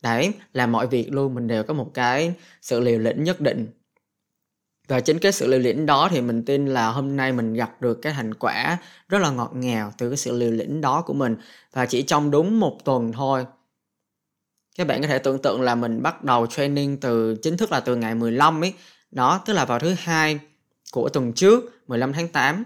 Đấy, 0.00 0.32
làm 0.52 0.72
mọi 0.72 0.86
việc 0.86 1.12
luôn, 1.12 1.34
mình 1.34 1.46
đều 1.46 1.62
có 1.62 1.74
một 1.74 1.90
cái 1.94 2.34
sự 2.62 2.80
liều 2.80 2.98
lĩnh 2.98 3.24
nhất 3.24 3.40
định. 3.40 3.66
Và 4.88 5.00
chính 5.00 5.18
cái 5.18 5.32
sự 5.32 5.46
liều 5.46 5.60
lĩnh 5.60 5.86
đó 5.86 6.08
thì 6.10 6.20
mình 6.20 6.44
tin 6.44 6.66
là 6.66 6.88
hôm 6.88 7.16
nay 7.16 7.32
mình 7.32 7.54
gặp 7.54 7.82
được 7.82 7.94
cái 8.02 8.12
thành 8.12 8.34
quả 8.34 8.78
rất 9.08 9.18
là 9.18 9.30
ngọt 9.30 9.50
ngào 9.54 9.92
từ 9.98 10.10
cái 10.10 10.16
sự 10.16 10.38
liều 10.38 10.50
lĩnh 10.50 10.80
đó 10.80 11.02
của 11.06 11.14
mình. 11.14 11.36
Và 11.72 11.86
chỉ 11.86 12.02
trong 12.02 12.30
đúng 12.30 12.60
một 12.60 12.78
tuần 12.84 13.12
thôi, 13.12 13.46
các 14.76 14.86
bạn 14.86 15.02
có 15.02 15.08
thể 15.08 15.18
tưởng 15.18 15.42
tượng 15.42 15.62
là 15.62 15.74
mình 15.74 16.02
bắt 16.02 16.24
đầu 16.24 16.46
training 16.46 17.00
từ, 17.00 17.36
chính 17.42 17.56
thức 17.56 17.72
là 17.72 17.80
từ 17.80 17.96
ngày 17.96 18.14
15 18.14 18.64
ấy. 18.64 18.74
Đó, 19.10 19.42
tức 19.46 19.52
là 19.52 19.64
vào 19.64 19.78
thứ 19.78 19.94
hai 19.98 20.40
của 20.94 21.08
tuần 21.08 21.32
trước 21.32 21.88
15 21.88 22.12
tháng 22.12 22.28
8 22.28 22.64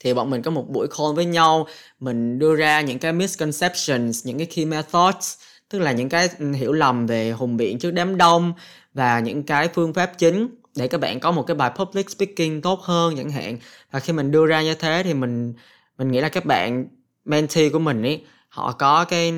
thì 0.00 0.14
bọn 0.14 0.30
mình 0.30 0.42
có 0.42 0.50
một 0.50 0.68
buổi 0.68 0.88
call 0.88 1.14
với 1.16 1.24
nhau, 1.24 1.66
mình 2.00 2.38
đưa 2.38 2.56
ra 2.56 2.80
những 2.80 2.98
cái 2.98 3.12
misconceptions, 3.12 4.26
những 4.26 4.38
cái 4.38 4.46
key 4.46 4.64
methods, 4.64 5.38
tức 5.68 5.78
là 5.78 5.92
những 5.92 6.08
cái 6.08 6.28
ừ, 6.38 6.52
hiểu 6.52 6.72
lầm 6.72 7.06
về 7.06 7.30
hùng 7.30 7.56
biện 7.56 7.78
trước 7.78 7.90
đám 7.90 8.16
đông 8.16 8.52
và 8.94 9.20
những 9.20 9.42
cái 9.42 9.68
phương 9.74 9.92
pháp 9.94 10.12
chính 10.18 10.48
để 10.76 10.88
các 10.88 11.00
bạn 11.00 11.20
có 11.20 11.30
một 11.30 11.42
cái 11.42 11.54
bài 11.54 11.70
public 11.76 12.10
speaking 12.10 12.60
tốt 12.60 12.80
hơn 12.80 13.16
chẳng 13.16 13.30
hạn. 13.30 13.58
Và 13.90 14.00
khi 14.00 14.12
mình 14.12 14.30
đưa 14.30 14.46
ra 14.46 14.62
như 14.62 14.74
thế 14.74 15.02
thì 15.04 15.14
mình 15.14 15.54
mình 15.98 16.12
nghĩ 16.12 16.20
là 16.20 16.28
các 16.28 16.44
bạn 16.44 16.86
mentee 17.24 17.68
của 17.68 17.78
mình 17.78 18.02
ấy 18.02 18.24
họ 18.48 18.72
có 18.72 19.04
cái 19.04 19.32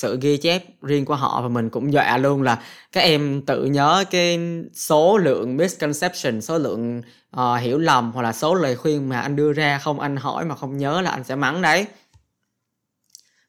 sự 0.00 0.18
ghi 0.20 0.36
chép 0.36 0.64
riêng 0.82 1.04
của 1.04 1.14
họ 1.14 1.42
và 1.42 1.48
mình 1.48 1.70
cũng 1.70 1.92
dọa 1.92 2.18
luôn 2.18 2.42
là 2.42 2.62
các 2.92 3.00
em 3.00 3.42
tự 3.42 3.64
nhớ 3.64 4.04
cái 4.10 4.38
số 4.74 5.18
lượng 5.18 5.56
misconception 5.56 6.40
số 6.40 6.58
lượng 6.58 7.02
uh, 7.36 7.60
hiểu 7.60 7.78
lầm 7.78 8.12
hoặc 8.12 8.22
là 8.22 8.32
số 8.32 8.54
lời 8.54 8.76
khuyên 8.76 9.08
mà 9.08 9.20
anh 9.20 9.36
đưa 9.36 9.52
ra 9.52 9.78
không 9.78 10.00
anh 10.00 10.16
hỏi 10.16 10.44
mà 10.44 10.54
không 10.54 10.76
nhớ 10.76 11.00
là 11.00 11.10
anh 11.10 11.24
sẽ 11.24 11.34
mắng 11.36 11.62
đấy. 11.62 11.86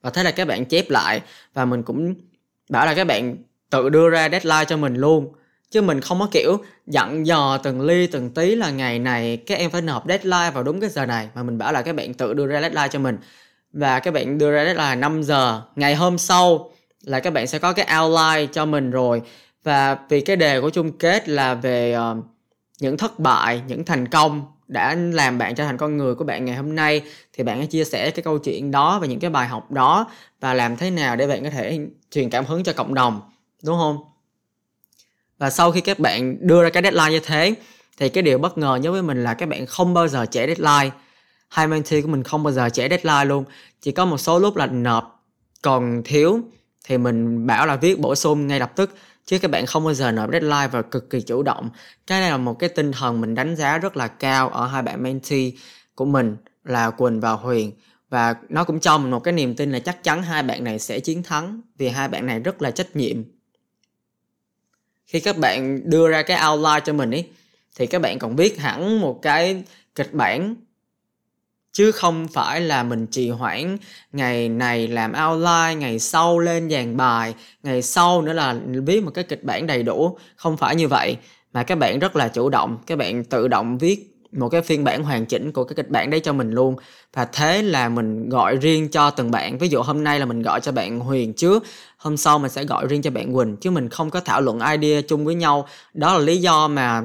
Và 0.01 0.09
thế 0.09 0.23
là 0.23 0.31
các 0.31 0.47
bạn 0.47 0.65
chép 0.65 0.89
lại 0.89 1.21
và 1.53 1.65
mình 1.65 1.83
cũng 1.83 2.13
bảo 2.69 2.85
là 2.85 2.93
các 2.93 3.07
bạn 3.07 3.35
tự 3.69 3.89
đưa 3.89 4.09
ra 4.09 4.29
deadline 4.29 4.65
cho 4.65 4.77
mình 4.77 4.95
luôn. 4.95 5.33
Chứ 5.69 5.81
mình 5.81 6.01
không 6.01 6.19
có 6.19 6.27
kiểu 6.31 6.57
dặn 6.87 7.25
dò 7.25 7.57
từng 7.57 7.81
ly 7.81 8.07
từng 8.07 8.29
tí 8.29 8.55
là 8.55 8.71
ngày 8.71 8.99
này 8.99 9.37
các 9.37 9.57
em 9.57 9.71
phải 9.71 9.81
nộp 9.81 10.03
deadline 10.07 10.51
vào 10.53 10.63
đúng 10.63 10.79
cái 10.79 10.89
giờ 10.89 11.05
này 11.05 11.29
mà 11.35 11.43
mình 11.43 11.57
bảo 11.57 11.73
là 11.73 11.81
các 11.81 11.95
bạn 11.95 12.13
tự 12.13 12.33
đưa 12.33 12.47
ra 12.47 12.61
deadline 12.61 12.87
cho 12.87 12.99
mình 12.99 13.17
và 13.73 13.99
các 13.99 14.13
bạn 14.13 14.37
đưa 14.37 14.51
ra 14.51 14.65
deadline 14.65 14.95
5 14.95 15.23
giờ. 15.23 15.61
Ngày 15.75 15.95
hôm 15.95 16.17
sau 16.17 16.71
là 17.01 17.19
các 17.19 17.33
bạn 17.33 17.47
sẽ 17.47 17.59
có 17.59 17.73
cái 17.73 17.87
outline 17.99 18.53
cho 18.53 18.65
mình 18.65 18.91
rồi. 18.91 19.21
Và 19.63 19.97
vì 20.09 20.21
cái 20.21 20.35
đề 20.35 20.61
của 20.61 20.69
chung 20.69 20.91
kết 20.91 21.29
là 21.29 21.53
về 21.53 21.97
uh, 21.97 22.17
những 22.79 22.97
thất 22.97 23.19
bại 23.19 23.61
những 23.67 23.85
thành 23.85 24.07
công 24.07 24.45
đã 24.67 24.95
làm 24.95 25.37
bạn 25.37 25.55
trở 25.55 25.65
thành 25.65 25.77
con 25.77 25.97
người 25.97 26.15
của 26.15 26.23
bạn 26.23 26.45
ngày 26.45 26.55
hôm 26.55 26.75
nay 26.75 27.01
thì 27.33 27.43
bạn 27.43 27.57
hãy 27.57 27.67
chia 27.67 27.83
sẻ 27.83 28.11
cái 28.11 28.23
câu 28.23 28.37
chuyện 28.37 28.71
đó 28.71 28.99
và 28.99 29.07
những 29.07 29.19
cái 29.19 29.29
bài 29.29 29.47
học 29.47 29.71
đó 29.71 30.11
và 30.39 30.53
làm 30.53 30.77
thế 30.77 30.89
nào 30.89 31.15
để 31.15 31.27
bạn 31.27 31.43
có 31.43 31.49
thể 31.49 31.79
truyền 32.11 32.29
cảm 32.29 32.45
hứng 32.45 32.63
cho 32.63 32.73
cộng 32.73 32.93
đồng 32.93 33.21
đúng 33.63 33.77
không? 33.77 33.97
Và 35.37 35.49
sau 35.49 35.71
khi 35.71 35.81
các 35.81 35.99
bạn 35.99 36.37
đưa 36.39 36.63
ra 36.63 36.69
cái 36.69 36.83
deadline 36.83 37.11
như 37.11 37.19
thế 37.19 37.53
thì 37.97 38.09
cái 38.09 38.23
điều 38.23 38.37
bất 38.37 38.57
ngờ 38.57 38.79
nhớ 38.81 38.91
với 38.91 39.01
mình 39.01 39.23
là 39.23 39.33
các 39.33 39.49
bạn 39.49 39.65
không 39.65 39.93
bao 39.93 40.07
giờ 40.07 40.25
trễ 40.25 40.47
deadline 40.47 40.95
hai 41.51 41.67
mentee 41.67 42.01
của 42.01 42.07
mình 42.07 42.23
không 42.23 42.43
bao 42.43 42.53
giờ 42.53 42.69
trễ 42.69 42.89
deadline 42.89 43.25
luôn. 43.25 43.43
Chỉ 43.81 43.91
có 43.91 44.05
một 44.05 44.17
số 44.17 44.39
lúc 44.39 44.55
là 44.55 44.65
nộp. 44.65 45.25
Còn 45.61 46.01
thiếu 46.05 46.39
thì 46.83 46.97
mình 46.97 47.47
bảo 47.47 47.65
là 47.67 47.75
viết 47.75 47.99
bổ 47.99 48.15
sung 48.15 48.47
ngay 48.47 48.59
lập 48.59 48.71
tức, 48.75 48.95
chứ 49.25 49.39
các 49.39 49.51
bạn 49.51 49.65
không 49.65 49.83
bao 49.83 49.93
giờ 49.93 50.11
nộp 50.11 50.31
deadline 50.31 50.67
và 50.67 50.81
cực 50.81 51.09
kỳ 51.09 51.21
chủ 51.21 51.43
động. 51.43 51.69
Cái 52.07 52.21
này 52.21 52.29
là 52.29 52.37
một 52.37 52.59
cái 52.59 52.69
tinh 52.69 52.91
thần 52.91 53.21
mình 53.21 53.35
đánh 53.35 53.55
giá 53.55 53.77
rất 53.77 53.97
là 53.97 54.07
cao 54.07 54.49
ở 54.49 54.67
hai 54.67 54.81
bạn 54.81 55.03
mentee 55.03 55.51
của 55.95 56.05
mình 56.05 56.37
là 56.63 56.89
Quỳnh 56.89 57.19
và 57.19 57.31
Huyền. 57.31 57.71
Và 58.09 58.35
nó 58.49 58.63
cũng 58.63 58.79
cho 58.79 58.97
mình 58.97 59.11
một 59.11 59.19
cái 59.19 59.31
niềm 59.31 59.55
tin 59.55 59.71
là 59.71 59.79
chắc 59.79 60.03
chắn 60.03 60.23
hai 60.23 60.43
bạn 60.43 60.63
này 60.63 60.79
sẽ 60.79 60.99
chiến 60.99 61.23
thắng, 61.23 61.61
vì 61.77 61.89
hai 61.89 62.07
bạn 62.07 62.25
này 62.25 62.39
rất 62.39 62.61
là 62.61 62.71
trách 62.71 62.95
nhiệm. 62.95 63.23
Khi 65.05 65.19
các 65.19 65.37
bạn 65.37 65.89
đưa 65.89 66.09
ra 66.09 66.21
cái 66.21 66.39
outline 66.49 66.79
cho 66.85 66.93
mình 66.93 67.11
ấy 67.11 67.29
thì 67.75 67.85
các 67.85 68.01
bạn 68.01 68.19
còn 68.19 68.35
viết 68.35 68.59
hẳn 68.59 69.01
một 69.01 69.19
cái 69.21 69.63
kịch 69.95 70.13
bản 70.13 70.55
chứ 71.73 71.91
không 71.91 72.27
phải 72.27 72.61
là 72.61 72.83
mình 72.83 73.07
trì 73.07 73.29
hoãn 73.29 73.77
ngày 74.11 74.49
này 74.49 74.87
làm 74.87 75.13
outline, 75.27 75.75
ngày 75.75 75.99
sau 75.99 76.39
lên 76.39 76.69
dàn 76.69 76.97
bài, 76.97 77.33
ngày 77.63 77.81
sau 77.81 78.21
nữa 78.21 78.33
là 78.33 78.55
viết 78.85 79.03
một 79.03 79.11
cái 79.13 79.23
kịch 79.23 79.43
bản 79.43 79.67
đầy 79.67 79.83
đủ. 79.83 80.17
Không 80.35 80.57
phải 80.57 80.75
như 80.75 80.87
vậy, 80.87 81.17
mà 81.53 81.63
các 81.63 81.75
bạn 81.75 81.99
rất 81.99 82.15
là 82.15 82.27
chủ 82.27 82.49
động. 82.49 82.77
Các 82.87 82.97
bạn 82.97 83.23
tự 83.23 83.47
động 83.47 83.77
viết 83.77 84.07
một 84.31 84.49
cái 84.49 84.61
phiên 84.61 84.83
bản 84.83 85.03
hoàn 85.03 85.25
chỉnh 85.25 85.51
của 85.51 85.63
cái 85.63 85.75
kịch 85.75 85.89
bản 85.89 86.09
đấy 86.09 86.19
cho 86.19 86.33
mình 86.33 86.51
luôn. 86.51 86.75
Và 87.13 87.25
thế 87.25 87.61
là 87.61 87.89
mình 87.89 88.29
gọi 88.29 88.55
riêng 88.55 88.89
cho 88.89 89.09
từng 89.09 89.31
bạn. 89.31 89.57
Ví 89.57 89.67
dụ 89.67 89.81
hôm 89.81 90.03
nay 90.03 90.19
là 90.19 90.25
mình 90.25 90.41
gọi 90.41 90.61
cho 90.61 90.71
bạn 90.71 90.99
Huyền 90.99 91.33
trước, 91.33 91.63
hôm 91.97 92.17
sau 92.17 92.39
mình 92.39 92.51
sẽ 92.51 92.63
gọi 92.63 92.87
riêng 92.87 93.01
cho 93.01 93.11
bạn 93.11 93.35
Quỳnh, 93.35 93.57
chứ 93.57 93.71
mình 93.71 93.89
không 93.89 94.09
có 94.09 94.19
thảo 94.19 94.41
luận 94.41 94.59
idea 94.59 95.01
chung 95.01 95.25
với 95.25 95.35
nhau. 95.35 95.67
Đó 95.93 96.13
là 96.13 96.19
lý 96.19 96.37
do 96.37 96.67
mà 96.67 97.01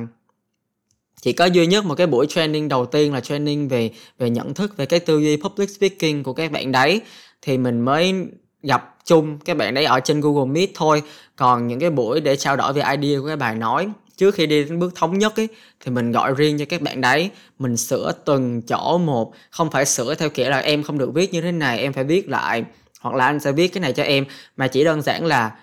chỉ 1.20 1.32
có 1.32 1.44
duy 1.44 1.66
nhất 1.66 1.84
một 1.84 1.94
cái 1.94 2.06
buổi 2.06 2.26
training 2.26 2.68
đầu 2.68 2.86
tiên 2.86 3.12
là 3.12 3.20
training 3.20 3.68
về 3.68 3.90
về 4.18 4.30
nhận 4.30 4.54
thức 4.54 4.76
về 4.76 4.86
cái 4.86 5.00
tư 5.00 5.18
duy 5.18 5.36
public 5.36 5.70
speaking 5.70 6.22
của 6.22 6.32
các 6.32 6.52
bạn 6.52 6.72
đấy. 6.72 7.00
Thì 7.42 7.58
mình 7.58 7.80
mới 7.80 8.14
gặp 8.62 8.96
chung 9.04 9.38
các 9.44 9.56
bạn 9.56 9.74
đấy 9.74 9.84
ở 9.84 10.00
trên 10.00 10.20
Google 10.20 10.52
Meet 10.52 10.70
thôi. 10.74 11.02
Còn 11.36 11.66
những 11.66 11.80
cái 11.80 11.90
buổi 11.90 12.20
để 12.20 12.36
trao 12.36 12.56
đổi 12.56 12.72
về 12.72 12.82
idea 12.96 13.20
của 13.20 13.26
cái 13.26 13.36
bài 13.36 13.54
nói, 13.54 13.88
trước 14.16 14.34
khi 14.34 14.46
đi 14.46 14.64
đến 14.64 14.78
bước 14.78 14.94
thống 14.94 15.18
nhất 15.18 15.36
ấy, 15.36 15.48
thì 15.80 15.90
mình 15.90 16.12
gọi 16.12 16.34
riêng 16.34 16.58
cho 16.58 16.64
các 16.68 16.82
bạn 16.82 17.00
đấy. 17.00 17.30
Mình 17.58 17.76
sửa 17.76 18.12
từng 18.24 18.62
chỗ 18.62 18.98
một, 18.98 19.32
không 19.50 19.70
phải 19.70 19.84
sửa 19.86 20.14
theo 20.14 20.28
kiểu 20.30 20.50
là 20.50 20.58
em 20.58 20.82
không 20.82 20.98
được 20.98 21.14
viết 21.14 21.32
như 21.32 21.40
thế 21.40 21.52
này, 21.52 21.78
em 21.78 21.92
phải 21.92 22.04
viết 22.04 22.28
lại, 22.28 22.64
hoặc 23.00 23.14
là 23.14 23.26
anh 23.26 23.40
sẽ 23.40 23.52
viết 23.52 23.68
cái 23.68 23.80
này 23.80 23.92
cho 23.92 24.02
em. 24.02 24.24
Mà 24.56 24.68
chỉ 24.68 24.84
đơn 24.84 25.02
giản 25.02 25.26
là 25.26 25.56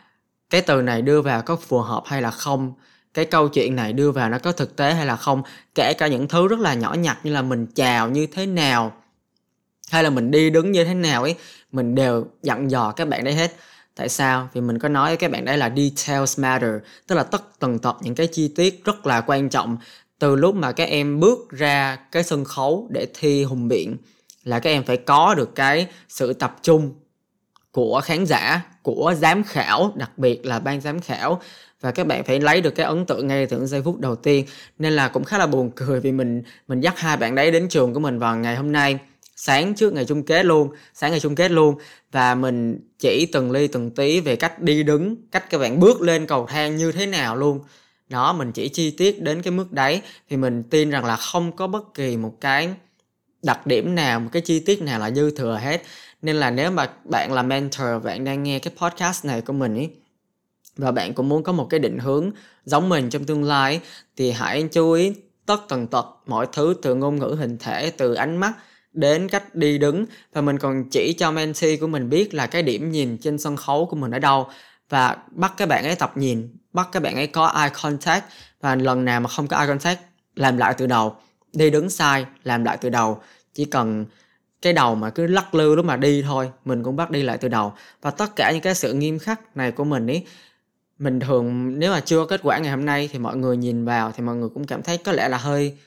cái 0.49 0.61
từ 0.61 0.81
này 0.81 1.01
đưa 1.01 1.21
vào 1.21 1.41
có 1.41 1.55
phù 1.55 1.79
hợp 1.79 2.03
hay 2.05 2.21
là 2.21 2.31
không 2.31 2.73
cái 3.13 3.25
câu 3.25 3.49
chuyện 3.49 3.75
này 3.75 3.93
đưa 3.93 4.11
vào 4.11 4.29
nó 4.29 4.39
có 4.39 4.51
thực 4.51 4.75
tế 4.75 4.93
hay 4.93 5.05
là 5.05 5.15
không? 5.15 5.43
Kể 5.75 5.93
cả 5.93 6.07
những 6.07 6.27
thứ 6.27 6.47
rất 6.47 6.59
là 6.59 6.73
nhỏ 6.73 6.93
nhặt 6.93 7.17
như 7.23 7.33
là 7.33 7.41
mình 7.41 7.67
chào 7.75 8.09
như 8.09 8.27
thế 8.27 8.45
nào, 8.45 8.93
hay 9.91 10.03
là 10.03 10.09
mình 10.09 10.31
đi 10.31 10.49
đứng 10.49 10.71
như 10.71 10.85
thế 10.85 10.93
nào 10.93 11.23
ấy, 11.23 11.35
mình 11.71 11.95
đều 11.95 12.27
dặn 12.43 12.71
dò 12.71 12.91
các 12.91 13.07
bạn 13.07 13.23
đấy 13.23 13.33
hết. 13.33 13.55
Tại 13.95 14.09
sao? 14.09 14.49
Vì 14.53 14.61
mình 14.61 14.79
có 14.79 14.89
nói 14.89 15.09
với 15.09 15.17
các 15.17 15.31
bạn 15.31 15.45
đấy 15.45 15.57
là 15.57 15.73
details 15.75 16.39
matter, 16.39 16.71
tức 17.07 17.15
là 17.15 17.23
tất 17.23 17.59
tần 17.59 17.79
tật 17.79 17.95
những 18.01 18.15
cái 18.15 18.27
chi 18.27 18.47
tiết 18.47 18.85
rất 18.85 19.05
là 19.05 19.21
quan 19.21 19.49
trọng. 19.49 19.77
Từ 20.19 20.35
lúc 20.35 20.55
mà 20.55 20.71
các 20.71 20.89
em 20.89 21.19
bước 21.19 21.49
ra 21.51 21.97
cái 22.11 22.23
sân 22.23 22.45
khấu 22.45 22.87
để 22.89 23.07
thi 23.13 23.43
hùng 23.43 23.67
biện 23.67 23.97
là 24.43 24.59
các 24.59 24.69
em 24.69 24.83
phải 24.83 24.97
có 24.97 25.35
được 25.35 25.55
cái 25.55 25.87
sự 26.09 26.33
tập 26.33 26.57
trung 26.61 26.93
của 27.71 28.01
khán 28.03 28.25
giả, 28.25 28.61
của 28.81 29.13
giám 29.17 29.43
khảo, 29.43 29.93
đặc 29.95 30.17
biệt 30.17 30.45
là 30.45 30.59
ban 30.59 30.81
giám 30.81 30.99
khảo 30.99 31.41
và 31.83 31.91
các 31.91 32.07
bạn 32.07 32.23
phải 32.23 32.39
lấy 32.39 32.61
được 32.61 32.75
cái 32.75 32.85
ấn 32.85 33.05
tượng 33.05 33.27
ngay 33.27 33.45
từ 33.45 33.65
giây 33.65 33.81
phút 33.81 33.99
đầu 33.99 34.15
tiên. 34.15 34.45
Nên 34.79 34.93
là 34.93 35.07
cũng 35.07 35.23
khá 35.23 35.37
là 35.37 35.47
buồn 35.47 35.71
cười 35.75 35.99
vì 35.99 36.11
mình 36.11 36.43
mình 36.67 36.81
dắt 36.81 36.99
hai 36.99 37.17
bạn 37.17 37.35
đấy 37.35 37.51
đến 37.51 37.69
trường 37.69 37.93
của 37.93 37.99
mình 37.99 38.19
vào 38.19 38.37
ngày 38.37 38.55
hôm 38.55 38.71
nay. 38.71 38.99
Sáng 39.35 39.75
trước 39.75 39.93
ngày 39.93 40.05
chung 40.05 40.23
kết 40.23 40.45
luôn, 40.45 40.69
sáng 40.93 41.11
ngày 41.11 41.19
chung 41.19 41.35
kết 41.35 41.51
luôn. 41.51 41.75
Và 42.11 42.35
mình 42.35 42.79
chỉ 42.99 43.25
từng 43.33 43.51
ly 43.51 43.67
từng 43.67 43.91
tí 43.91 44.19
về 44.19 44.35
cách 44.35 44.61
đi 44.61 44.83
đứng, 44.83 45.15
cách 45.31 45.49
các 45.49 45.57
bạn 45.57 45.79
bước 45.79 46.01
lên 46.01 46.25
cầu 46.25 46.47
thang 46.49 46.77
như 46.77 46.91
thế 46.91 47.05
nào 47.05 47.35
luôn. 47.35 47.59
Đó, 48.09 48.33
mình 48.33 48.51
chỉ 48.51 48.69
chi 48.69 48.91
tiết 48.91 49.21
đến 49.21 49.41
cái 49.41 49.51
mức 49.51 49.71
đấy 49.71 50.01
thì 50.29 50.37
mình 50.37 50.63
tin 50.63 50.89
rằng 50.89 51.05
là 51.05 51.15
không 51.15 51.51
có 51.51 51.67
bất 51.67 51.93
kỳ 51.93 52.17
một 52.17 52.37
cái 52.41 52.69
đặc 53.43 53.67
điểm 53.67 53.95
nào, 53.95 54.19
một 54.19 54.29
cái 54.31 54.41
chi 54.41 54.59
tiết 54.59 54.81
nào 54.81 54.99
là 54.99 55.11
dư 55.11 55.31
thừa 55.31 55.59
hết. 55.61 55.81
Nên 56.21 56.35
là 56.35 56.51
nếu 56.51 56.71
mà 56.71 56.89
bạn 57.03 57.33
là 57.33 57.43
mentor, 57.43 58.03
bạn 58.03 58.23
đang 58.23 58.43
nghe 58.43 58.59
cái 58.59 58.73
podcast 58.77 59.25
này 59.25 59.41
của 59.41 59.53
mình 59.53 59.75
ý 59.75 59.89
và 60.77 60.91
bạn 60.91 61.13
cũng 61.13 61.29
muốn 61.29 61.43
có 61.43 61.51
một 61.51 61.67
cái 61.69 61.79
định 61.79 61.99
hướng 61.99 62.31
giống 62.65 62.89
mình 62.89 63.09
trong 63.09 63.23
tương 63.23 63.43
lai 63.43 63.81
thì 64.17 64.31
hãy 64.31 64.67
chú 64.71 64.91
ý 64.91 65.13
tất 65.45 65.57
tần 65.69 65.87
tật 65.87 66.05
mọi 66.25 66.47
thứ 66.53 66.75
từ 66.81 66.95
ngôn 66.95 67.15
ngữ 67.19 67.35
hình 67.39 67.57
thể, 67.57 67.91
từ 67.91 68.13
ánh 68.13 68.37
mắt 68.37 68.53
đến 68.93 69.29
cách 69.29 69.55
đi 69.55 69.77
đứng. 69.77 70.05
Và 70.33 70.41
mình 70.41 70.59
còn 70.59 70.89
chỉ 70.89 71.13
cho 71.13 71.31
mentee 71.31 71.77
của 71.77 71.87
mình 71.87 72.09
biết 72.09 72.33
là 72.33 72.47
cái 72.47 72.63
điểm 72.63 72.91
nhìn 72.91 73.17
trên 73.17 73.37
sân 73.37 73.57
khấu 73.57 73.85
của 73.85 73.95
mình 73.95 74.11
ở 74.11 74.19
đâu. 74.19 74.47
Và 74.89 75.17
bắt 75.31 75.53
các 75.57 75.69
bạn 75.69 75.83
ấy 75.83 75.95
tập 75.95 76.17
nhìn, 76.17 76.57
bắt 76.73 76.89
các 76.91 77.03
bạn 77.03 77.15
ấy 77.15 77.27
có 77.27 77.47
eye 77.47 77.69
contact. 77.83 78.23
Và 78.61 78.75
lần 78.75 79.05
nào 79.05 79.19
mà 79.19 79.29
không 79.29 79.47
có 79.47 79.57
eye 79.57 79.67
contact, 79.67 79.99
làm 80.35 80.57
lại 80.57 80.73
từ 80.77 80.87
đầu. 80.87 81.15
Đi 81.53 81.69
đứng 81.69 81.89
sai, 81.89 82.25
làm 82.43 82.63
lại 82.63 82.77
từ 82.81 82.89
đầu. 82.89 83.21
Chỉ 83.53 83.65
cần 83.65 84.05
cái 84.61 84.73
đầu 84.73 84.95
mà 84.95 85.09
cứ 85.09 85.27
lắc 85.27 85.55
lư 85.55 85.75
lúc 85.75 85.85
mà 85.85 85.97
đi 85.97 86.21
thôi, 86.21 86.49
mình 86.65 86.83
cũng 86.83 86.95
bắt 86.95 87.11
đi 87.11 87.23
lại 87.23 87.37
từ 87.37 87.47
đầu. 87.47 87.73
Và 88.01 88.11
tất 88.11 88.35
cả 88.35 88.51
những 88.51 88.61
cái 88.61 88.75
sự 88.75 88.93
nghiêm 88.93 89.19
khắc 89.19 89.57
này 89.57 89.71
của 89.71 89.83
mình 89.83 90.07
ấy 90.07 90.25
mình 91.03 91.19
thường, 91.19 91.79
nếu 91.79 91.91
mà 91.91 91.99
chưa 91.99 92.17
có 92.19 92.25
kết 92.25 92.39
quả 92.43 92.57
ngày 92.57 92.71
hôm 92.71 92.85
nay 92.85 93.09
thì 93.11 93.19
mọi 93.19 93.37
người 93.37 93.57
nhìn 93.57 93.85
vào 93.85 94.11
thì 94.11 94.23
mọi 94.23 94.35
người 94.35 94.49
cũng 94.49 94.67
cảm 94.67 94.83
thấy 94.83 94.97
có 94.97 95.11
lẽ 95.11 95.29
là 95.29 95.37
hơi 95.37 95.77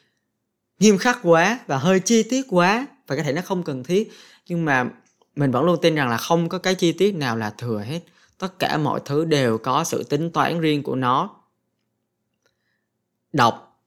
nghiêm 0.79 0.99
khắc 0.99 1.19
quá 1.23 1.59
và 1.67 1.79
hơi 1.79 2.01
chi 2.01 2.23
tiết 2.23 2.47
quá 2.49 2.87
và 3.07 3.17
có 3.17 3.23
thể 3.23 3.33
nó 3.33 3.43
không 3.43 3.63
cần 3.63 3.85
thiết. 3.85 4.13
Nhưng 4.47 4.65
mà 4.65 4.91
mình 5.37 5.51
vẫn 5.51 5.65
luôn 5.65 5.79
tin 5.83 5.95
rằng 5.95 6.09
là 6.09 6.17
không 6.17 6.49
có 6.49 6.59
cái 6.59 6.75
chi 6.75 6.93
tiết 6.93 7.15
nào 7.15 7.37
là 7.37 7.51
thừa 7.51 7.79
hết. 7.79 8.01
Tất 8.39 8.59
cả 8.59 8.79
mọi 8.79 9.01
thứ 9.05 9.25
đều 9.25 9.59
có 9.59 9.85
sự 9.85 10.03
tính 10.03 10.31
toán 10.31 10.61
riêng 10.61 10.83
của 10.83 10.95
nó. 10.95 11.31
Đọc, 13.33 13.81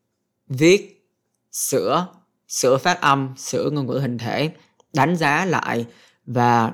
viết, 0.47 1.05
sửa 1.51 2.07
sửa 2.47 2.77
phát 2.77 3.01
âm, 3.01 3.33
sửa 3.37 3.69
ngôn 3.69 3.87
ngữ 3.87 3.99
hình 3.99 4.17
thể, 4.17 4.51
đánh 4.93 5.15
giá 5.15 5.45
lại 5.45 5.85
và 6.25 6.73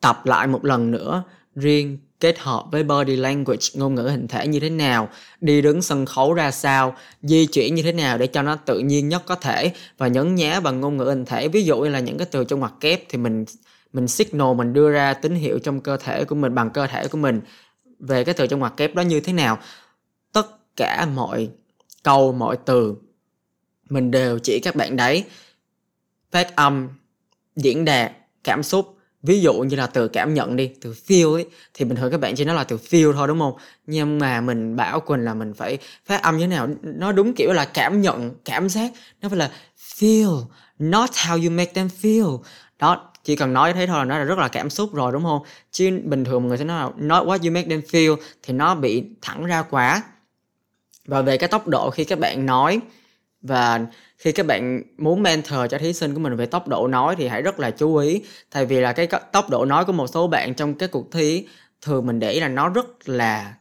tập 0.00 0.26
lại 0.26 0.46
một 0.46 0.64
lần 0.64 0.90
nữa 0.90 1.24
riêng 1.54 1.98
kết 2.20 2.38
hợp 2.38 2.64
với 2.70 2.82
body 2.82 3.16
language, 3.16 3.66
ngôn 3.74 3.94
ngữ 3.94 4.02
hình 4.02 4.28
thể 4.28 4.46
như 4.46 4.60
thế 4.60 4.70
nào, 4.70 5.08
đi 5.40 5.62
đứng 5.62 5.82
sân 5.82 6.06
khấu 6.06 6.34
ra 6.34 6.50
sao, 6.50 6.96
di 7.22 7.46
chuyển 7.46 7.74
như 7.74 7.82
thế 7.82 7.92
nào 7.92 8.18
để 8.18 8.26
cho 8.26 8.42
nó 8.42 8.56
tự 8.56 8.78
nhiên 8.78 9.08
nhất 9.08 9.22
có 9.26 9.34
thể. 9.34 9.72
Và 9.98 10.08
nhấn 10.08 10.34
nhá 10.34 10.60
bằng 10.60 10.80
ngôn 10.80 10.96
ngữ 10.96 11.04
hình 11.04 11.24
thể, 11.24 11.48
ví 11.48 11.64
dụ 11.64 11.80
như 11.80 11.88
là 11.88 12.00
những 12.00 12.18
cái 12.18 12.26
từ 12.30 12.44
trong 12.44 12.60
ngoặc 12.60 12.72
kép 12.80 13.02
thì 13.08 13.18
mình 13.18 13.44
mình 13.92 14.08
signal, 14.08 14.54
mình 14.56 14.72
đưa 14.72 14.90
ra 14.90 15.14
tín 15.14 15.34
hiệu 15.34 15.58
trong 15.58 15.80
cơ 15.80 15.96
thể 15.96 16.24
của 16.24 16.34
mình, 16.34 16.54
bằng 16.54 16.70
cơ 16.70 16.86
thể 16.86 17.08
của 17.08 17.18
mình 17.18 17.40
về 17.98 18.24
cái 18.24 18.34
từ 18.34 18.46
trong 18.46 18.60
ngoặc 18.60 18.76
kép 18.76 18.94
đó 18.94 19.02
như 19.02 19.20
thế 19.20 19.32
nào. 19.32 19.58
Tất 20.32 20.76
cả 20.76 21.06
mọi 21.14 21.48
câu, 22.02 22.32
mọi 22.32 22.56
từ, 22.64 22.94
mình 23.90 24.10
đều 24.10 24.38
chỉ 24.38 24.60
các 24.60 24.76
bạn 24.76 24.96
đấy. 24.96 25.24
Phát 26.30 26.56
âm, 26.56 26.88
diễn 27.56 27.84
đạt, 27.84 28.12
cảm 28.44 28.62
xúc 28.62 28.96
ví 29.22 29.40
dụ 29.40 29.54
như 29.54 29.76
là 29.76 29.86
từ 29.86 30.08
cảm 30.08 30.34
nhận 30.34 30.56
đi, 30.56 30.70
từ 30.80 30.94
feel 31.06 31.32
ấy, 31.34 31.46
thì 31.74 31.84
bình 31.84 31.96
thường 31.96 32.10
các 32.10 32.20
bạn 32.20 32.34
chỉ 32.36 32.44
nói 32.44 32.54
là 32.56 32.64
từ 32.64 32.76
feel 32.76 33.12
thôi, 33.12 33.28
đúng 33.28 33.38
không? 33.38 33.54
Nhưng 33.86 34.18
mà 34.18 34.40
mình 34.40 34.76
bảo 34.76 35.00
quỳnh 35.00 35.24
là 35.24 35.34
mình 35.34 35.54
phải 35.54 35.78
phát 36.06 36.22
âm 36.22 36.38
như 36.38 36.44
thế 36.44 36.50
nào, 36.50 36.68
nó 36.82 37.12
đúng 37.12 37.34
kiểu 37.34 37.52
là 37.52 37.64
cảm 37.64 38.00
nhận, 38.00 38.34
cảm 38.44 38.68
giác, 38.68 38.92
nó 39.22 39.28
phải 39.28 39.38
là 39.38 39.50
feel, 39.78 40.44
not 40.78 41.10
how 41.10 41.44
you 41.44 41.50
make 41.50 41.72
them 41.72 41.88
feel. 42.02 42.38
Đó, 42.78 43.12
chỉ 43.24 43.36
cần 43.36 43.52
nói 43.52 43.72
thế 43.72 43.86
thôi 43.86 43.98
là 43.98 44.04
nó 44.04 44.18
là 44.18 44.24
rất 44.24 44.38
là 44.38 44.48
cảm 44.48 44.70
xúc 44.70 44.94
rồi, 44.94 45.12
đúng 45.12 45.22
không? 45.22 45.42
Chứ 45.70 46.00
bình 46.04 46.24
thường 46.24 46.48
người 46.48 46.58
sẽ 46.58 46.64
nói 46.64 46.82
là 46.82 46.90
not 46.96 47.26
what 47.26 47.38
you 47.42 47.50
make 47.50 47.68
them 47.68 47.80
feel 47.90 48.16
thì 48.42 48.54
nó 48.54 48.74
bị 48.74 49.04
thẳng 49.22 49.44
ra 49.44 49.62
quá. 49.62 50.02
Và 51.06 51.22
về 51.22 51.36
cái 51.36 51.48
tốc 51.48 51.68
độ 51.68 51.90
khi 51.90 52.04
các 52.04 52.18
bạn 52.18 52.46
nói 52.46 52.80
và 53.42 53.80
khi 54.18 54.32
các 54.32 54.46
bạn 54.46 54.82
muốn 54.98 55.22
mentor 55.22 55.58
cho 55.70 55.78
thí 55.78 55.92
sinh 55.92 56.14
của 56.14 56.20
mình 56.20 56.36
về 56.36 56.46
tốc 56.46 56.68
độ 56.68 56.88
nói 56.88 57.16
thì 57.18 57.28
hãy 57.28 57.42
rất 57.42 57.60
là 57.60 57.70
chú 57.70 57.96
ý. 57.96 58.22
Tại 58.50 58.66
vì 58.66 58.80
là 58.80 58.92
cái 58.92 59.08
tốc 59.32 59.50
độ 59.50 59.64
nói 59.64 59.84
của 59.84 59.92
một 59.92 60.06
số 60.06 60.26
bạn 60.26 60.54
trong 60.54 60.74
cái 60.74 60.88
cuộc 60.88 61.12
thi 61.12 61.48
thường 61.82 62.06
mình 62.06 62.18
để 62.20 62.30
ý 62.30 62.40
là 62.40 62.48
nó 62.48 62.68
rất 62.68 63.08
là 63.08 63.54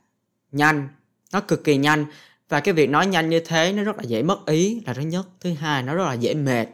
nhanh, 0.51 0.87
nó 1.33 1.41
cực 1.41 1.63
kỳ 1.63 1.77
nhanh. 1.77 2.05
Và 2.49 2.59
cái 2.59 2.73
việc 2.73 2.89
nói 2.89 3.07
nhanh 3.07 3.29
như 3.29 3.39
thế 3.39 3.73
nó 3.73 3.83
rất 3.83 3.97
là 3.97 4.03
dễ 4.03 4.23
mất 4.23 4.45
ý 4.45 4.81
là 4.85 4.93
thứ 4.93 5.01
nhất. 5.01 5.25
Thứ 5.41 5.53
hai, 5.53 5.83
nó 5.83 5.93
rất 5.93 6.05
là 6.05 6.13
dễ 6.13 6.33
mệt. 6.33 6.65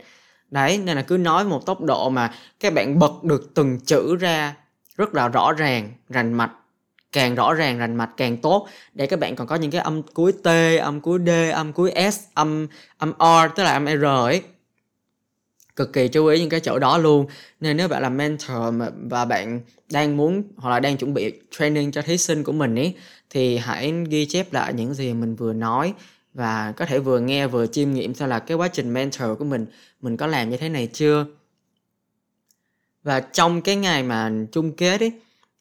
Đấy, 0.52 0.78
nên 0.78 0.96
là 0.96 1.02
cứ 1.02 1.18
nói 1.18 1.46
một 1.46 1.66
tốc 1.66 1.82
độ 1.82 2.10
mà 2.10 2.34
các 2.60 2.74
bạn 2.74 3.00
bật 3.00 3.24
được 3.24 3.52
từng 3.56 3.80
chữ 3.80 4.16
ra 4.16 4.56
rất 4.98 5.14
là 5.16 5.28
rõ 5.28 5.52
ràng, 5.52 5.92
rành 6.10 6.34
mạch 6.34 6.52
càng 7.16 7.36
rõ 7.36 7.54
ràng, 7.54 7.78
rành 7.78 7.96
mạch 7.96 8.10
càng 8.18 8.38
tốt. 8.38 8.68
Để 8.94 9.08
các 9.08 9.20
bạn 9.20 9.36
còn 9.36 9.48
có 9.48 9.56
những 9.56 9.72
cái 9.72 9.82
âm 9.82 10.04
cuối 10.04 10.32
t, 10.44 10.48
âm 10.82 11.02
cuối 11.02 11.20
d, 11.26 11.30
âm 11.54 11.74
cuối 11.74 11.94
s, 12.12 12.20
âm 12.34 12.68
âm 12.98 13.14
r, 13.20 13.56
tức 13.56 13.64
là 13.64 13.74
âm 13.74 13.86
r 13.86 14.06
ấy. 14.06 14.42
Cực 15.76 15.94
kỳ 15.94 16.08
chú 16.08 16.26
ý 16.26 16.40
những 16.40 16.50
cái 16.50 16.60
chỗ 16.60 16.80
đó 16.80 16.98
luôn. 16.98 17.26
Nên 17.60 17.78
nếu 17.78 17.88
bạn 17.88 18.02
là 18.02 18.10
mentor 18.10 18.74
mà, 18.74 18.90
và 19.10 19.26
bạn 19.26 19.62
đang 19.92 20.18
muốn 20.18 20.44
hoặc 20.56 20.70
là 20.70 20.80
đang 20.80 20.98
chuẩn 20.98 21.14
bị 21.14 21.34
training 21.52 21.92
cho 21.92 22.02
thí 22.02 22.18
sinh 22.18 22.44
của 22.44 22.52
mình 22.52 22.76
ấy 22.76 22.96
thì 23.30 23.58
hãy 23.58 23.94
ghi 24.10 24.26
chép 24.26 24.54
lại 24.54 24.74
những 24.74 24.94
gì 24.94 25.14
mình 25.14 25.36
vừa 25.36 25.54
nói 25.54 25.94
và 26.34 26.74
có 26.78 26.86
thể 26.86 27.00
vừa 27.00 27.20
nghe 27.20 27.48
vừa 27.48 27.68
chiêm 27.68 27.94
nghiệm 27.94 28.14
xem 28.14 28.30
là 28.30 28.40
cái 28.40 28.58
quá 28.58 28.68
trình 28.68 28.94
mentor 28.94 29.38
của 29.40 29.46
mình 29.46 29.66
mình 30.02 30.18
có 30.18 30.28
làm 30.28 30.50
như 30.50 30.58
thế 30.58 30.70
này 30.70 30.90
chưa. 30.94 31.26
Và 33.04 33.20
trong 33.20 33.62
cái 33.62 33.76
ngày 33.76 34.04
mà 34.04 34.32
chung 34.52 34.72
kết 34.72 35.02
ấy 35.02 35.12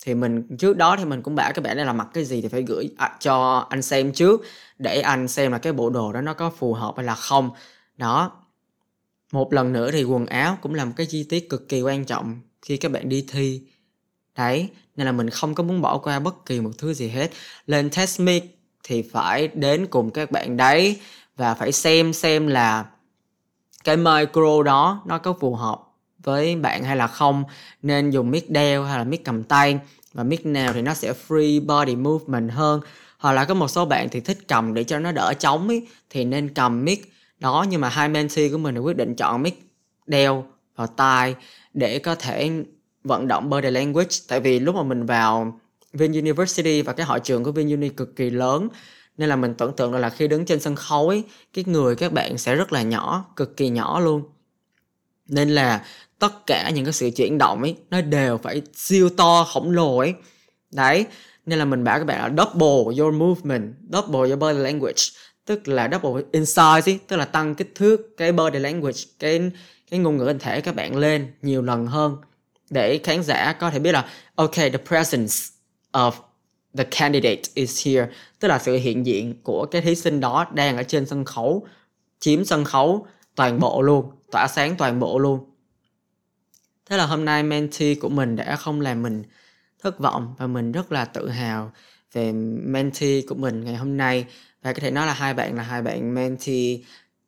thì 0.05 0.15
mình 0.15 0.57
trước 0.59 0.77
đó 0.77 0.97
thì 0.99 1.05
mình 1.05 1.23
cũng 1.23 1.35
bảo 1.35 1.53
các 1.55 1.63
bạn 1.63 1.77
đây 1.77 1.87
là 1.87 1.93
mặc 1.93 2.09
cái 2.15 2.25
gì 2.25 2.43
thì 2.43 2.49
phải 2.49 2.63
gửi 2.63 2.91
à, 2.97 3.17
cho 3.21 3.67
anh 3.71 3.83
xem 3.83 4.13
trước 4.13 4.43
để 4.79 5.01
anh 5.01 5.29
xem 5.29 5.53
là 5.53 5.59
cái 5.59 5.73
bộ 5.73 5.91
đồ 5.91 6.13
đó 6.13 6.21
nó 6.21 6.35
có 6.35 6.51
phù 6.51 6.75
hợp 6.75 6.95
hay 6.97 7.07
là 7.07 7.15
không. 7.15 7.51
Đó. 7.97 8.33
Một 9.33 9.53
lần 9.53 9.73
nữa 9.73 9.91
thì 9.91 10.05
quần 10.05 10.27
áo 10.27 10.59
cũng 10.63 10.75
là 10.75 10.85
một 10.85 10.93
cái 10.97 11.07
chi 11.07 11.27
tiết 11.29 11.51
cực 11.51 11.69
kỳ 11.69 11.83
quan 11.83 12.05
trọng 12.05 12.41
khi 12.63 12.77
các 12.77 12.93
bạn 12.93 13.09
đi 13.09 13.25
thi. 13.29 13.63
Đấy 14.37 14.69
nên 14.97 15.07
là 15.07 15.13
mình 15.13 15.31
không 15.31 15.55
có 15.55 15.63
muốn 15.63 15.81
bỏ 15.81 15.99
qua 15.99 16.19
bất 16.19 16.47
kỳ 16.47 16.61
một 16.61 16.71
thứ 16.79 16.95
gì 16.95 17.09
hết. 17.09 17.31
Lên 17.67 17.91
test 17.91 18.21
mic 18.21 18.59
thì 18.83 19.03
phải 19.03 19.49
đến 19.49 19.87
cùng 19.87 20.11
các 20.11 20.31
bạn 20.31 20.57
đấy 20.57 21.01
và 21.37 21.55
phải 21.55 21.73
xem 21.73 22.13
xem 22.13 22.47
là 22.47 22.87
cái 23.85 23.97
micro 23.97 24.63
đó 24.65 25.03
nó 25.07 25.19
có 25.19 25.33
phù 25.41 25.55
hợp 25.55 25.84
với 26.25 26.57
bạn 26.57 26.85
hay 26.85 26.97
là 26.97 27.07
không, 27.07 27.45
nên 27.83 28.11
dùng 28.11 28.31
mic 28.31 28.51
đeo 28.51 28.85
hay 28.85 28.99
là 28.99 29.05
mic 29.05 29.25
cầm 29.25 29.43
tay. 29.43 29.79
Và 30.13 30.25
mic 30.25 30.47
nào 30.47 30.73
thì 30.73 30.83
nó 30.83 30.95
sẽ 30.95 31.13
free 31.29 31.67
body 31.67 31.97
movement 31.97 32.51
hơn. 32.51 32.81
Hoặc 33.19 33.33
là 33.33 33.45
có 33.45 33.55
một 33.55 33.69
số 33.69 33.85
bạn 33.85 34.09
thì 34.09 34.21
thích 34.21 34.39
cầm 34.49 34.75
để 34.75 34.85
cho 34.85 34.99
nó 34.99 35.13
đỡ 35.13 35.35
trống 35.39 35.69
ấy 35.69 35.87
thì 36.11 36.25
nên 36.25 36.49
cầm 36.49 36.85
mic 36.85 37.13
đó. 37.41 37.67
Nhưng 37.69 37.81
mà 37.81 37.89
hai 37.89 38.09
mentee 38.09 38.49
của 38.49 38.59
mình 38.59 38.79
quyết 38.79 38.97
định 38.97 39.15
chọn 39.15 39.43
mic 39.43 39.71
đeo 40.07 40.45
vào 40.77 40.87
tai 40.87 41.35
để 41.75 41.99
có 41.99 42.15
thể 42.15 42.51
vận 43.05 43.29
động 43.29 43.51
body 43.51 43.71
language. 43.71 44.17
Tại 44.29 44.41
vì 44.41 44.59
lúc 44.59 44.75
mà 44.75 44.83
mình 44.83 45.07
vào 45.07 45.61
Vin 45.93 46.13
University 46.13 46.83
và 46.83 46.93
cái 46.93 47.07
hội 47.07 47.21
trường 47.21 47.45
của 47.45 47.53
Vin 47.53 47.71
Uni 47.71 47.89
cực 47.89 48.17
kỳ 48.17 48.31
lớn, 48.31 48.69
nên 49.17 49.29
là 49.29 49.37
mình 49.37 49.55
tưởng 49.55 49.77
tượng 49.77 49.95
là 49.95 50.11
khi 50.11 50.29
đứng 50.29 50.45
trên 50.45 50.61
sân 50.61 50.77
khấu 50.77 51.09
ấy 51.09 51.25
cái 51.53 51.65
người, 51.67 51.97
các 51.97 52.13
bạn 52.13 52.39
sẽ 52.39 52.55
rất 52.55 52.73
là 52.73 52.83
nhỏ, 52.83 53.25
cực 53.37 53.57
kỳ 53.57 53.69
nhỏ 53.69 54.01
luôn 54.01 54.23
nên 55.29 55.49
là 55.49 55.85
tất 56.19 56.47
cả 56.47 56.71
những 56.71 56.85
cái 56.85 56.93
sự 56.93 57.11
chuyển 57.17 57.39
động 57.39 57.63
ấy, 57.63 57.77
nó 57.91 58.01
đều 58.01 58.39
phải 58.39 58.63
siêu 58.75 59.09
to 59.09 59.45
khổng 59.45 59.71
lồ 59.71 59.99
ấy. 59.99 60.15
Đấy, 60.71 61.07
nên 61.47 61.59
là 61.59 61.65
mình 61.65 61.85
bảo 61.85 61.99
các 61.99 62.05
bạn 62.05 62.21
là 62.21 62.45
double 62.45 63.03
your 63.03 63.15
movement, 63.15 63.75
double 63.93 64.31
your 64.31 64.39
body 64.39 64.59
language. 64.59 65.03
Tức 65.47 65.69
là 65.69 65.89
double 65.93 66.23
in 66.33 66.43
size 66.43 66.99
tức 67.09 67.17
là 67.17 67.25
tăng 67.25 67.55
kích 67.55 67.73
thước 67.75 68.17
cái 68.17 68.33
body 68.33 68.59
language, 68.59 68.99
cái 69.19 69.51
cái 69.91 70.01
ngôn 70.01 70.17
ngữ 70.17 70.25
hình 70.25 70.39
thể 70.39 70.61
các 70.61 70.75
bạn 70.75 70.97
lên 70.97 71.33
nhiều 71.43 71.63
lần 71.63 71.87
hơn. 71.87 72.17
Để 72.71 73.01
khán 73.05 73.23
giả 73.23 73.53
có 73.53 73.71
thể 73.71 73.79
biết 73.79 73.93
là, 73.93 74.09
ok, 74.35 74.55
the 74.55 74.79
presence 74.89 75.35
of 75.93 76.13
the 76.77 76.85
candidate 76.85 77.43
is 77.55 77.87
here. 77.87 78.09
Tức 78.41 78.49
là 78.49 78.59
sự 78.59 78.77
hiện 78.77 79.07
diện 79.07 79.35
của 79.43 79.67
cái 79.67 79.83
thí 79.83 79.95
sinh 79.95 80.21
đó 80.21 80.47
đang 80.55 80.77
ở 80.77 80.83
trên 80.83 81.07
sân 81.07 81.25
khấu, 81.25 81.67
chiếm 82.21 82.45
sân 82.45 82.65
khấu 82.65 83.07
toàn 83.35 83.61
bộ 83.61 83.83
luôn 83.83 84.11
tỏa 84.35 84.49
sáng 84.49 84.77
toàn 84.77 85.01
bộ 85.01 85.19
luôn. 85.19 85.41
Thế 86.87 86.97
là 86.97 87.07
hôm 87.07 87.25
nay 87.25 87.43
mentee 87.43 87.95
của 87.95 88.09
mình 88.09 88.37
đã 88.37 88.57
không 88.57 88.81
làm 88.81 89.03
mình 89.03 89.23
thất 89.83 89.99
vọng 89.99 90.35
và 90.39 90.47
mình 90.47 90.73
rất 90.73 90.93
là 90.93 91.05
tự 91.05 91.29
hào 91.29 91.73
về 92.13 92.33
mentee 92.63 93.21
của 93.29 93.35
mình 93.35 93.65
ngày 93.65 93.77
hôm 93.77 93.97
nay. 93.97 94.27
Và 94.63 94.73
có 94.73 94.79
thể 94.81 94.91
nói 94.91 95.07
là 95.07 95.13
hai 95.13 95.35
bạn 95.35 95.57
là 95.57 95.63
hai 95.63 95.83
bạn 95.83 96.15
mentee 96.15 96.79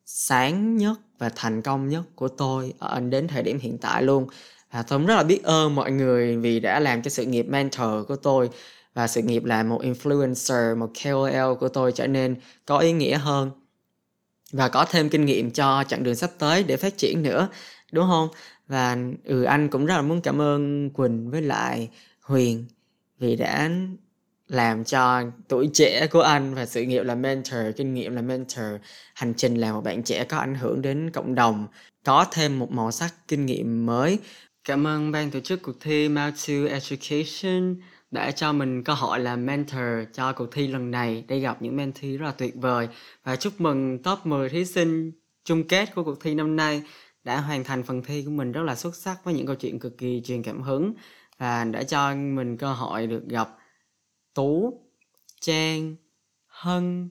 sáng 0.05 0.77
nhất 0.77 0.99
và 1.17 1.29
thành 1.35 1.61
công 1.61 1.89
nhất 1.89 2.03
của 2.15 2.27
tôi 2.27 2.73
ở 2.79 2.99
đến 2.99 3.27
thời 3.27 3.43
điểm 3.43 3.59
hiện 3.59 3.77
tại 3.77 4.03
luôn. 4.03 4.27
Và 4.71 4.83
tôi 4.83 4.99
rất 4.99 5.15
là 5.15 5.23
biết 5.23 5.43
ơn 5.43 5.75
mọi 5.75 5.91
người 5.91 6.37
vì 6.37 6.59
đã 6.59 6.79
làm 6.79 7.01
cho 7.01 7.09
sự 7.09 7.25
nghiệp 7.25 7.45
mentor 7.49 8.07
của 8.07 8.15
tôi 8.15 8.49
và 8.93 9.07
sự 9.07 9.21
nghiệp 9.21 9.45
là 9.45 9.63
một 9.63 9.81
influencer, 9.83 10.77
một 10.77 10.89
KOL 11.03 11.55
của 11.59 11.69
tôi 11.69 11.91
trở 11.91 12.07
nên 12.07 12.35
có 12.65 12.77
ý 12.77 12.91
nghĩa 12.91 13.17
hơn 13.17 13.51
và 14.51 14.69
có 14.69 14.85
thêm 14.85 15.09
kinh 15.09 15.25
nghiệm 15.25 15.51
cho 15.51 15.83
chặng 15.87 16.03
đường 16.03 16.15
sắp 16.15 16.31
tới 16.39 16.63
để 16.63 16.77
phát 16.77 16.97
triển 16.97 17.23
nữa, 17.23 17.47
đúng 17.91 18.07
không? 18.07 18.29
Và 18.67 18.97
ừ 19.23 19.43
anh 19.43 19.69
cũng 19.69 19.85
rất 19.85 19.95
là 19.95 20.01
muốn 20.01 20.21
cảm 20.21 20.41
ơn 20.41 20.89
quỳnh 20.89 21.31
với 21.31 21.41
lại 21.41 21.89
huyền 22.21 22.65
vì 23.19 23.35
đã 23.35 23.69
làm 24.47 24.83
cho 24.83 25.21
tuổi 25.47 25.69
trẻ 25.73 26.07
của 26.07 26.21
anh 26.21 26.55
và 26.55 26.65
sự 26.65 26.81
nghiệp 26.81 27.03
là 27.03 27.15
mentor, 27.15 27.59
kinh 27.77 27.93
nghiệm 27.93 28.15
là 28.15 28.21
mentor, 28.21 28.65
hành 29.13 29.33
trình 29.37 29.55
là 29.55 29.73
một 29.73 29.81
bạn 29.81 30.03
trẻ 30.03 30.23
có 30.23 30.37
ảnh 30.37 30.55
hưởng 30.55 30.81
đến 30.81 31.09
cộng 31.11 31.35
đồng, 31.35 31.67
có 32.03 32.25
thêm 32.31 32.59
một 32.59 32.71
màu 32.71 32.91
sắc 32.91 33.13
kinh 33.27 33.45
nghiệm 33.45 33.85
mới. 33.85 34.19
Cảm 34.63 34.87
ơn 34.87 35.11
ban 35.11 35.31
tổ 35.31 35.39
chức 35.39 35.61
cuộc 35.61 35.75
thi 35.81 36.09
Mount 36.09 36.35
to 36.47 36.53
Education 36.69 37.75
đã 38.11 38.31
cho 38.31 38.53
mình 38.53 38.83
cơ 38.83 38.93
hội 38.93 39.19
làm 39.19 39.45
mentor 39.45 39.81
cho 40.13 40.33
cuộc 40.33 40.47
thi 40.51 40.67
lần 40.67 40.91
này 40.91 41.25
để 41.27 41.39
gặp 41.39 41.61
những 41.61 41.75
mentee 41.75 42.17
rất 42.17 42.25
là 42.25 42.31
tuyệt 42.31 42.55
vời. 42.55 42.87
Và 43.23 43.35
chúc 43.35 43.61
mừng 43.61 44.03
top 44.03 44.25
10 44.25 44.49
thí 44.49 44.65
sinh 44.65 45.11
chung 45.43 45.67
kết 45.67 45.95
của 45.95 46.03
cuộc 46.03 46.21
thi 46.21 46.35
năm 46.35 46.55
nay 46.55 46.83
đã 47.23 47.41
hoàn 47.41 47.63
thành 47.63 47.83
phần 47.83 48.03
thi 48.03 48.23
của 48.25 48.31
mình 48.31 48.51
rất 48.51 48.63
là 48.63 48.75
xuất 48.75 48.95
sắc 48.95 49.23
với 49.23 49.33
những 49.33 49.45
câu 49.45 49.55
chuyện 49.55 49.79
cực 49.79 49.97
kỳ 49.97 50.21
truyền 50.25 50.43
cảm 50.43 50.61
hứng. 50.61 50.93
Và 51.37 51.63
đã 51.63 51.83
cho 51.83 52.15
mình 52.15 52.57
cơ 52.57 52.73
hội 52.73 53.07
được 53.07 53.27
gặp 53.27 53.49
Tú, 54.33 54.81
Trang, 55.41 55.95
Hân 56.47 57.09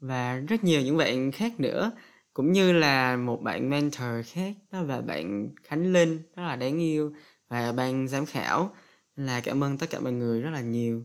và 0.00 0.42
rất 0.48 0.64
nhiều 0.64 0.80
những 0.80 0.96
bạn 0.96 1.32
khác 1.32 1.60
nữa 1.60 1.92
cũng 2.34 2.52
như 2.52 2.72
là 2.72 3.16
một 3.16 3.42
bạn 3.42 3.70
mentor 3.70 4.26
khác 4.26 4.52
đó 4.72 4.80
là 4.82 5.00
bạn 5.00 5.48
Khánh 5.62 5.92
Linh 5.92 6.18
rất 6.36 6.42
là 6.42 6.56
đáng 6.56 6.80
yêu 6.80 7.12
và 7.48 7.72
ban 7.72 8.08
giám 8.08 8.26
khảo 8.26 8.74
là 9.16 9.40
cảm 9.40 9.64
ơn 9.64 9.78
tất 9.78 9.90
cả 9.90 10.00
mọi 10.00 10.12
người 10.12 10.40
rất 10.40 10.50
là 10.50 10.60
nhiều. 10.60 11.04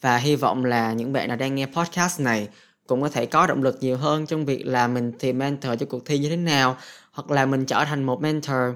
Và 0.00 0.16
hy 0.16 0.36
vọng 0.36 0.64
là 0.64 0.92
những 0.92 1.12
bạn 1.12 1.28
nào 1.28 1.36
đang 1.36 1.54
nghe 1.54 1.66
podcast 1.66 2.20
này 2.20 2.48
cũng 2.86 3.02
có 3.02 3.08
thể 3.08 3.26
có 3.26 3.46
động 3.46 3.62
lực 3.62 3.78
nhiều 3.80 3.96
hơn 3.96 4.26
trong 4.26 4.44
việc 4.44 4.66
là 4.66 4.88
mình 4.88 5.12
tìm 5.18 5.38
mentor 5.38 5.72
cho 5.80 5.86
cuộc 5.86 6.06
thi 6.06 6.18
như 6.18 6.28
thế 6.28 6.36
nào, 6.36 6.76
hoặc 7.12 7.30
là 7.30 7.46
mình 7.46 7.64
trở 7.66 7.84
thành 7.84 8.04
một 8.04 8.22
mentor 8.22 8.74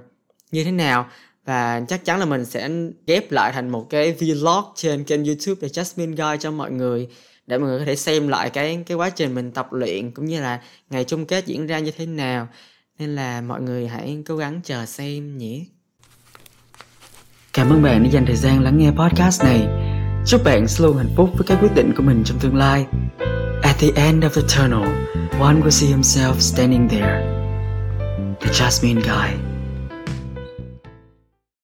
như 0.50 0.64
thế 0.64 0.72
nào. 0.72 1.08
Và 1.44 1.82
chắc 1.88 2.04
chắn 2.04 2.18
là 2.18 2.25
mình 2.25 2.44
sẽ 2.44 2.70
ghép 3.06 3.32
lại 3.32 3.52
thành 3.52 3.68
một 3.68 3.87
cái 3.90 4.12
vlog 4.12 4.64
trên 4.75 5.04
kênh 5.04 5.25
youtube 5.25 5.58
để 5.60 5.68
Jasmine 5.68 6.16
Guy 6.16 6.38
cho 6.40 6.50
mọi 6.50 6.70
người, 6.70 7.08
để 7.46 7.58
mọi 7.58 7.68
người 7.68 7.78
có 7.78 7.84
thể 7.84 7.96
xem 7.96 8.28
lại 8.28 8.50
cái 8.50 8.82
cái 8.87 8.96
quá 8.96 9.10
trình 9.10 9.34
mình 9.34 9.50
tập 9.52 9.72
luyện 9.72 10.10
cũng 10.10 10.25
như 10.25 10.40
là 10.40 10.62
ngày 10.90 11.04
chung 11.04 11.26
kết 11.26 11.46
diễn 11.46 11.66
ra 11.66 11.78
như 11.78 11.90
thế 11.90 12.06
nào. 12.06 12.48
Nên 12.98 13.14
là 13.14 13.40
mọi 13.40 13.62
người 13.62 13.88
hãy 13.88 14.22
cố 14.26 14.37
gắng 14.37 14.61
chờ 14.64 14.87
xem 14.87 15.38
nhé. 15.38 15.64
Cảm 17.52 17.70
ơn 17.70 17.82
bạn 17.82 18.02
đã 18.02 18.11
dành 18.11 18.26
thời 18.26 18.37
gian 18.37 18.62
lắng 18.62 18.78
nghe 18.78 18.90
podcast 18.90 19.44
này. 19.44 19.68
Chúc 20.26 20.44
bạn 20.44 20.66
luôn 20.78 20.96
hạnh 20.96 21.12
phúc 21.16 21.30
với 21.34 21.46
các 21.46 21.58
quyết 21.61 21.74
định 21.74 21.92
của 21.96 22.02
mình 22.02 22.22
trong 22.24 22.38
tương 22.38 22.56
lai. 22.56 22.87
At 23.62 23.76
the 23.78 23.88
end 23.94 24.24
of 24.24 24.28
the 24.28 24.42
tunnel, 24.56 24.88
one 25.40 25.61
will 25.61 25.70
see 25.70 25.90
himself 25.90 26.34
standing 26.38 26.88
there. 26.88 27.38
The 28.40 28.50
Jasmine 28.50 29.00
Guy. 29.00 29.47